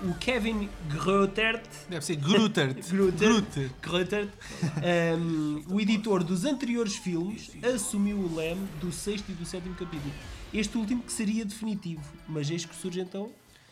O 0.02 0.14
Kevin 0.16 0.70
Grotert, 0.90 1.62
Deve 1.90 2.06
ser 2.06 2.16
Grutert. 2.16 2.78
Grutert, 2.90 3.22
Grutert. 3.28 3.72
Grotert, 3.82 4.30
ehm, 4.82 5.62
o 5.70 5.80
editor 5.80 6.24
dos 6.24 6.46
anteriores 6.46 6.96
filmes, 6.96 7.52
assumiu 7.64 8.18
o 8.18 8.36
leme 8.36 8.66
do 8.82 8.92
sexto 8.92 9.30
e 9.30 9.34
do 9.34 9.46
sétimo 9.46 9.76
capítulo. 9.76 10.14
Este 10.54 10.78
último 10.78 11.04
que 11.04 11.12
seria 11.12 11.44
definitivo, 11.46 12.02
mas 12.28 12.50
eis 12.50 12.66
que 12.66 12.76
surge 12.76 13.02
então 13.02 13.30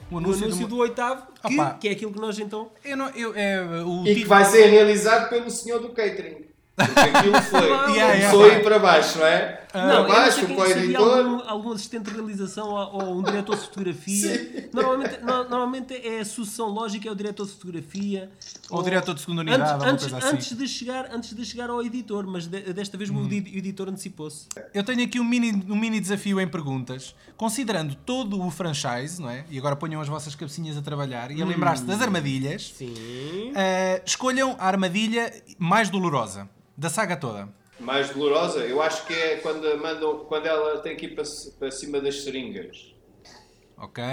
O 0.10 0.16
o 0.16 0.18
anúncio 0.20 0.46
anúncio, 0.46 0.64
de 0.64 0.70
do, 0.70 0.76
uma- 0.76 0.84
oitavo, 0.84 1.28
que, 1.48 1.74
que 1.82 1.88
é 1.90 1.92
aquilo 1.92 2.14
que 2.14 2.20
nós 2.20 2.40
então. 2.40 2.72
Eu 2.84 2.96
não, 2.96 3.10
eu, 3.10 3.34
é, 3.36 3.84
o 3.84 4.08
E 4.08 4.16
que 4.16 4.26
vai 4.26 4.46
ser 4.46 4.68
realizado 4.68 5.30
pelo 5.30 5.50
senhor 5.52 5.80
do 5.80 5.90
catering. 5.90 6.46
Porque 6.78 7.00
aquilo 7.00 7.42
foi. 7.42 7.60
Yeah, 7.68 8.13
yeah, 8.13 8.32
começou 8.32 8.62
para 8.62 8.80
baixo, 8.80 9.18
não 9.18 9.26
é? 9.26 9.63
Não, 9.74 9.82
para 9.82 9.94
eu 9.94 10.00
não 10.04 10.08
baixo, 10.08 10.32
sei 10.38 10.46
quem 10.46 10.56
para 10.56 10.66
o 10.66 10.72
editor. 10.72 11.18
algum, 11.18 11.50
algum 11.50 11.72
assistente 11.74 12.04
de 12.06 12.12
realização 12.16 12.70
ou, 12.70 13.04
ou 13.04 13.18
um 13.20 13.24
diretor 13.24 13.56
de 13.56 13.62
fotografia. 13.63 14.70
Normalmente, 14.74 15.18
no- 15.22 15.50
normalmente 15.50 15.94
é 15.96 16.20
a 16.20 16.26
sucessão 16.26 16.68
lógica, 16.70 17.10
é 17.10 17.12
o 17.12 17.16
diretor 17.16 17.46
de 17.46 17.52
fotografia. 17.54 18.30
Ou 18.70 18.80
o 18.80 18.84
diretor 18.84 19.13
de 19.13 19.22
segunda 19.22 19.42
unidade, 19.42 19.84
antes, 19.86 20.06
antes, 20.06 20.13
assim. 20.13 20.36
antes 20.36 20.56
de 20.58 20.68
chegar, 20.68 21.10
antes 21.13 21.36
de 21.36 21.46
chegar 21.46 21.70
ao 21.70 21.82
editor, 21.84 22.26
mas 22.28 22.48
de- 22.48 22.74
desta 22.74 22.98
vez 22.98 23.10
o 23.10 23.26
edi- 23.26 23.56
o 23.56 23.58
editor 23.58 23.90
antecipou-se. 23.90 24.48
Eu 24.74 24.84
tenho 24.84 25.04
aqui 25.04 25.20
um 25.20 25.24
mini, 25.26 25.52
um 25.70 25.76
mini 25.76 26.00
desafio 26.00 26.40
em 26.40 26.48
perguntas. 26.48 27.13
Considerando 27.36 27.94
todo 27.96 28.42
o 28.42 28.50
franchise, 28.50 29.22
não 29.22 29.30
é? 29.30 29.46
E 29.50 29.58
agora 29.60 29.76
ponham 29.76 30.00
as 30.02 30.08
vossas 30.08 30.34
cabecinhas 30.36 30.78
a 30.78 30.82
trabalhar 30.82 31.30
e 31.32 31.42
a 31.42 31.46
lembrar-se 31.46 31.84
das 31.84 32.02
armadilhas. 32.02 32.74
Sim. 32.78 33.52
eh, 33.56 34.02
escolham 34.06 34.56
a 34.60 34.66
armadilha 34.68 35.32
mais 35.60 35.90
dolorosa 35.90 36.48
da 36.78 36.90
saga 36.90 37.18
toda. 37.18 37.50
Mais 37.80 38.10
dolorosa, 38.10 38.60
eu 38.60 38.82
acho 38.82 39.06
que 39.06 39.13
é 39.13 39.36
quando, 39.38 39.78
mandam, 39.82 40.20
quando 40.26 40.46
ela 40.46 40.80
tem 40.80 40.96
que 40.96 41.06
ir 41.08 41.16
para, 41.16 41.24
para 41.60 41.72
cima 41.72 42.00
das 42.00 42.24
seringas. 42.24 42.94
Ok? 43.78 44.04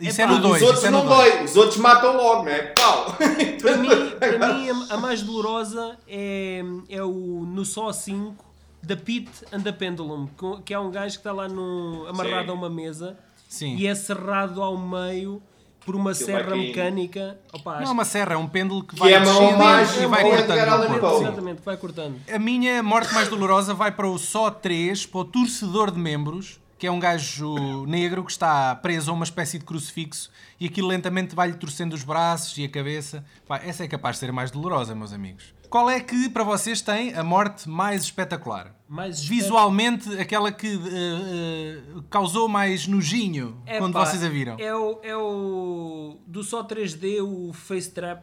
Isso 0.00 0.20
Epá, 0.22 0.32
é 0.32 0.34
no 0.34 0.34
Os 0.36 0.40
2. 0.42 0.62
outros 0.62 0.78
Isso 0.78 0.86
é 0.86 0.90
no 0.90 0.98
não 0.98 1.06
dois. 1.08 1.32
dói, 1.34 1.44
os 1.44 1.56
outros 1.56 1.76
matam 1.76 2.16
logo, 2.16 2.44
não 2.44 2.50
é? 2.50 2.62
Pau! 2.72 3.14
Para 3.60 3.76
mim, 3.76 3.88
para 4.18 4.54
mim 4.54 4.70
a, 4.70 4.74
a 4.94 4.96
mais 4.96 5.22
dolorosa 5.22 5.98
é, 6.08 6.62
é 6.88 7.02
o 7.02 7.44
no 7.46 7.64
Só 7.66 7.92
5 7.92 8.42
da 8.82 8.96
Pit 8.96 9.30
and 9.52 9.60
the 9.60 9.72
Pendulum, 9.72 10.28
que 10.64 10.72
é 10.72 10.78
um 10.78 10.90
gajo 10.90 11.14
que 11.14 11.20
está 11.20 11.32
lá 11.32 11.48
no, 11.48 12.06
amarrado 12.08 12.46
Sim. 12.46 12.50
a 12.50 12.54
uma 12.54 12.70
mesa 12.70 13.18
Sim. 13.48 13.76
e 13.76 13.86
é 13.86 13.94
cerrado 13.94 14.62
ao 14.62 14.76
meio 14.76 15.42
por 15.84 15.94
uma 15.94 16.12
Aquilo 16.12 16.26
serra 16.26 16.56
mecânica. 16.56 17.38
Opa, 17.52 17.80
Não 17.80 17.88
é 17.88 17.92
uma 17.92 18.04
serra, 18.04 18.34
é 18.34 18.36
um 18.36 18.48
pêndulo 18.48 18.82
que 18.82 18.94
Que 18.94 19.00
vai 19.00 19.12
é 19.12 19.16
a 19.16 19.20
mão 19.20 19.40
descendo 19.40 19.58
mágica 19.58 20.02
e 20.02 20.06
vai 20.06 20.22
cortando. 20.22 21.20
Exatamente, 21.20 21.62
vai 21.64 21.76
cortando. 21.76 22.16
A 22.32 22.38
minha 22.38 22.82
morte 22.82 23.12
mais 23.14 23.28
dolorosa 23.28 23.74
vai 23.74 23.92
para 23.92 24.08
o 24.08 24.18
Só 24.18 24.50
3, 24.50 25.06
para 25.06 25.20
o 25.20 25.24
torcedor 25.24 25.90
de 25.90 25.98
membros, 25.98 26.60
que 26.78 26.86
é 26.86 26.90
um 26.90 26.98
gajo 26.98 27.86
negro 27.86 28.24
que 28.24 28.30
está 28.30 28.74
preso 28.74 29.10
a 29.10 29.14
uma 29.14 29.24
espécie 29.24 29.58
de 29.58 29.64
crucifixo 29.64 30.30
e 30.60 30.66
aquilo 30.66 30.88
lentamente 30.88 31.34
vai-lhe 31.34 31.54
torcendo 31.54 31.92
os 31.92 32.04
braços 32.04 32.56
e 32.58 32.64
a 32.64 32.68
cabeça. 32.68 33.24
Pá, 33.46 33.60
essa 33.64 33.84
é 33.84 33.88
capaz 33.88 34.16
de 34.16 34.20
ser 34.20 34.30
a 34.30 34.32
mais 34.32 34.50
dolorosa, 34.50 34.94
meus 34.94 35.12
amigos. 35.12 35.54
Qual 35.74 35.90
é 35.90 35.98
que, 35.98 36.28
para 36.28 36.44
vocês, 36.44 36.80
tem 36.80 37.12
a 37.14 37.24
morte 37.24 37.68
mais 37.68 38.04
espetacular? 38.04 38.72
Mais 38.88 39.24
Visualmente, 39.24 40.08
aquela 40.20 40.52
que 40.52 40.68
eh, 40.68 40.78
eh, 40.78 42.00
causou 42.08 42.46
mais 42.46 42.86
nojinho 42.86 43.60
quando 43.78 43.94
vocês 43.94 44.22
a 44.22 44.28
viram. 44.28 44.56
É 44.60 44.72
o, 44.72 45.00
é 45.02 45.16
o 45.16 46.16
do 46.28 46.44
só 46.44 46.62
3D, 46.62 47.20
o 47.20 47.52
Face 47.52 47.90
Trap, 47.90 48.22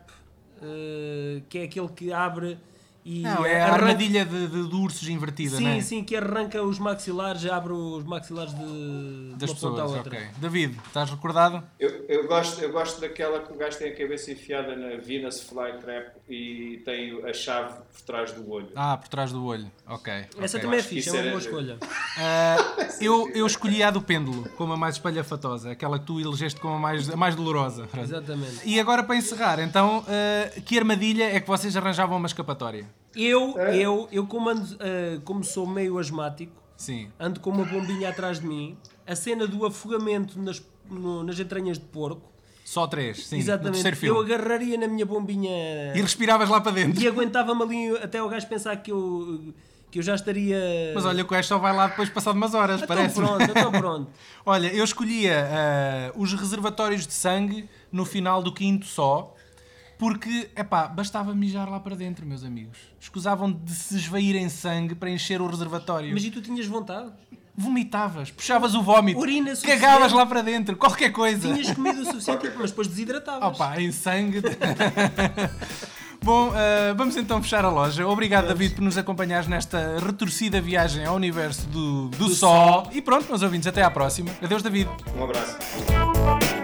eh, 0.62 1.42
que 1.50 1.58
é 1.58 1.64
aquele 1.64 1.90
que 1.90 2.14
abre 2.14 2.58
e 3.04 3.22
Não, 3.22 3.46
é 3.46 3.60
a 3.62 3.66
arranca- 3.68 3.84
armadilha 3.86 4.26
de, 4.26 4.48
de, 4.48 4.68
de 4.68 4.76
ursos 4.76 5.08
invertida, 5.10 5.58
Sim, 5.58 5.64
não 5.64 5.72
é? 5.72 5.82
sim, 5.82 6.04
que 6.04 6.16
arranca 6.16 6.62
os 6.62 6.78
maxilares, 6.80 7.46
abre 7.46 7.74
os 7.74 8.04
maxilares 8.04 8.54
de, 8.54 9.34
Das 9.38 9.50
de 9.54 9.66
uma 9.66 9.72
ponta 9.72 9.82
à 9.82 9.86
pessoas, 9.86 9.98
outra. 10.06 10.18
ok. 10.18 10.28
David, 10.38 10.78
estás 10.88 11.10
recordado? 11.10 11.64
Eu, 11.80 11.90
eu, 12.08 12.28
gosto, 12.28 12.62
eu 12.62 12.72
gosto 12.72 13.02
daquela 13.02 13.40
que 13.40 13.52
o 13.52 13.56
gajo 13.58 13.78
tem 13.78 13.92
a 13.92 13.96
cabeça 13.96 14.32
enfiada 14.32 14.76
na 14.76 14.98
Venus 14.98 15.42
Flytrap 15.42 16.16
e 16.30 16.82
tem 16.86 17.20
a 17.28 17.34
chave 17.34 17.74
por 17.92 18.02
trás 18.06 18.32
do 18.34 18.50
olho. 18.52 18.70
Ah, 18.76 18.96
por 18.98 19.08
trás 19.08 19.32
do 19.32 19.44
olho. 19.46 19.72
Ok. 19.88 20.14
Essa 20.40 20.58
ok. 20.58 20.60
também 20.62 20.80
é 20.80 20.84
fixe, 20.84 21.10
é 21.10 21.12
uma 21.14 21.20
era- 21.22 21.30
boa 21.32 21.42
escolha. 21.42 21.78
Ah, 22.18 22.58
eu, 23.02 23.30
eu 23.34 23.46
escolhi 23.48 23.82
a 23.82 23.90
do 23.90 24.02
pêndulo 24.02 24.48
como 24.58 24.74
a 24.74 24.78
mais 24.78 24.96
espalhafatosa, 24.96 25.72
aquela 25.72 25.98
que 26.00 26.06
tu 26.06 26.20
elegeste 26.20 26.60
como 26.60 26.76
a 26.76 26.80
mais, 26.80 27.10
a 27.10 27.16
mais 27.16 27.36
dolorosa. 27.36 27.88
Exatamente. 27.98 28.60
E 28.64 28.80
agora 28.80 29.04
para 29.04 29.16
encerrar, 29.16 29.60
então, 29.60 30.06
ah, 30.08 30.62
que 30.66 30.78
armadilha 30.78 31.24
é 31.36 31.40
que 31.40 31.48
vocês 31.48 31.76
arranjavam 31.76 32.18
uma 32.18 32.28
escapatória? 32.28 32.86
Eu, 33.16 33.56
É? 33.60 33.76
eu, 33.76 34.08
eu 34.12 34.26
como, 34.26 34.50
ando, 34.50 34.76
eh, 34.80 35.20
como 35.26 35.44
sou 35.44 35.68
meio 35.68 35.98
asmático, 35.98 36.54
Sim. 36.78 37.10
ando 37.20 37.40
com 37.40 37.50
uma 37.50 37.66
bombinha 37.66 38.10
atrás 38.10 38.40
de 38.40 38.48
mim, 38.48 38.78
a 39.06 39.16
cena 39.16 39.46
do 39.46 39.66
afogamento 39.66 40.40
nas, 40.42 40.62
no- 40.90 41.24
nas 41.24 41.38
entranhas 41.40 41.78
de 41.78 41.86
porco, 41.86 42.32
Só 42.64 42.88
três, 42.88 43.26
sim. 43.28 43.36
No 43.36 43.42
exatamente, 43.42 44.06
eu 44.06 44.18
agarraria 44.20 44.78
na 44.78 44.88
minha 44.88 45.06
bombinha 45.06 45.52
E 45.94 46.02
respiravas 46.02 46.48
lá 46.48 46.62
para 46.62 46.72
dentro. 46.72 47.02
e 47.04 47.08
aguentava-me 47.08 47.62
ali 47.64 47.98
até 47.98 48.24
o 48.24 48.30
gajo 48.30 48.48
pensar 48.48 48.78
que 48.78 48.90
eu, 48.92 49.54
que 49.90 50.00
eu 50.00 50.04
já 50.04 50.16
estaria... 50.16 50.58
Mas 50.96 51.04
olha, 51.04 51.22
o 51.22 51.28
gajo 51.28 51.48
só 51.50 51.58
vai 51.58 51.76
lá 51.76 51.88
depois 51.88 52.10
passado 52.10 52.36
umas 52.36 52.54
horas, 52.54 52.82
então 52.82 52.88
parece. 52.96 53.16
pronto, 53.16 53.44
então 53.44 53.72
pronto. 53.76 54.10
Olha, 54.46 54.74
eu 54.74 54.86
escolhia 54.86 55.48
ah, 55.52 56.12
os 56.16 56.32
reservatórios 56.34 57.06
de 57.06 57.14
sangue 57.14 57.68
no 57.92 58.06
final 58.06 58.42
do 58.42 58.54
quinto 58.54 58.86
só, 58.86 59.36
porque, 60.02 60.50
epá, 60.56 60.88
bastava 60.88 61.32
mijar 61.36 61.70
lá 61.70 61.80
para 61.80 61.96
dentro, 61.96 62.26
meus 62.26 62.44
amigos. 62.44 62.76
Escusavam 63.00 63.52
de 63.52 63.72
se 63.72 63.98
esvair 63.98 64.36
em 64.36 64.50
sangue 64.50 64.96
para 64.96 65.12
encher 65.12 65.40
o 65.40 65.46
reservatório. 65.46 66.12
Mas 66.12 66.24
e 66.24 66.32
tu 66.32 66.42
tinhas 66.42 66.66
vontade? 66.66 67.12
Vomitavas, 67.56 68.32
puxavas 68.32 68.74
o 68.74 68.82
vómito, 68.82 69.20
Urina 69.20 69.56
suficiente. 69.56 69.80
cagavas 69.80 70.12
lá 70.12 70.26
para 70.26 70.42
dentro, 70.42 70.76
qualquer 70.76 71.12
coisa. 71.12 71.54
Tinhas 71.54 71.76
comido 71.76 72.02
o 72.02 72.06
suficiente, 72.10 72.52
mas 72.58 72.72
depois 72.72 72.88
desidratavas. 72.88 73.48
Opa, 73.50 73.80
em 73.80 73.92
sangue. 73.92 74.42
Bom, 76.24 76.52
ah, 76.52 76.96
vamos 76.98 77.16
então 77.16 77.40
fechar 77.44 77.64
a 77.64 77.70
loja. 77.70 78.08
Obrigado, 78.08 78.48
David, 78.48 78.74
por 78.74 78.82
nos 78.82 78.98
acompanhares 78.98 79.48
nesta 79.48 80.00
retorcida 80.00 80.60
viagem 80.60 81.06
ao 81.06 81.16
universo 81.16 81.68
do, 81.68 82.10
do, 82.10 82.28
Sol. 82.30 82.90
E 82.92 83.04
pronto, 83.04 83.28
meus 83.30 83.44
ouvintes, 83.44 83.68
até 83.68 83.84
à 83.84 83.92
próxima. 83.92 84.32
Adeus, 84.42 84.64
David. 84.64 84.90
Um 85.16 85.24
abraço. 85.24 86.61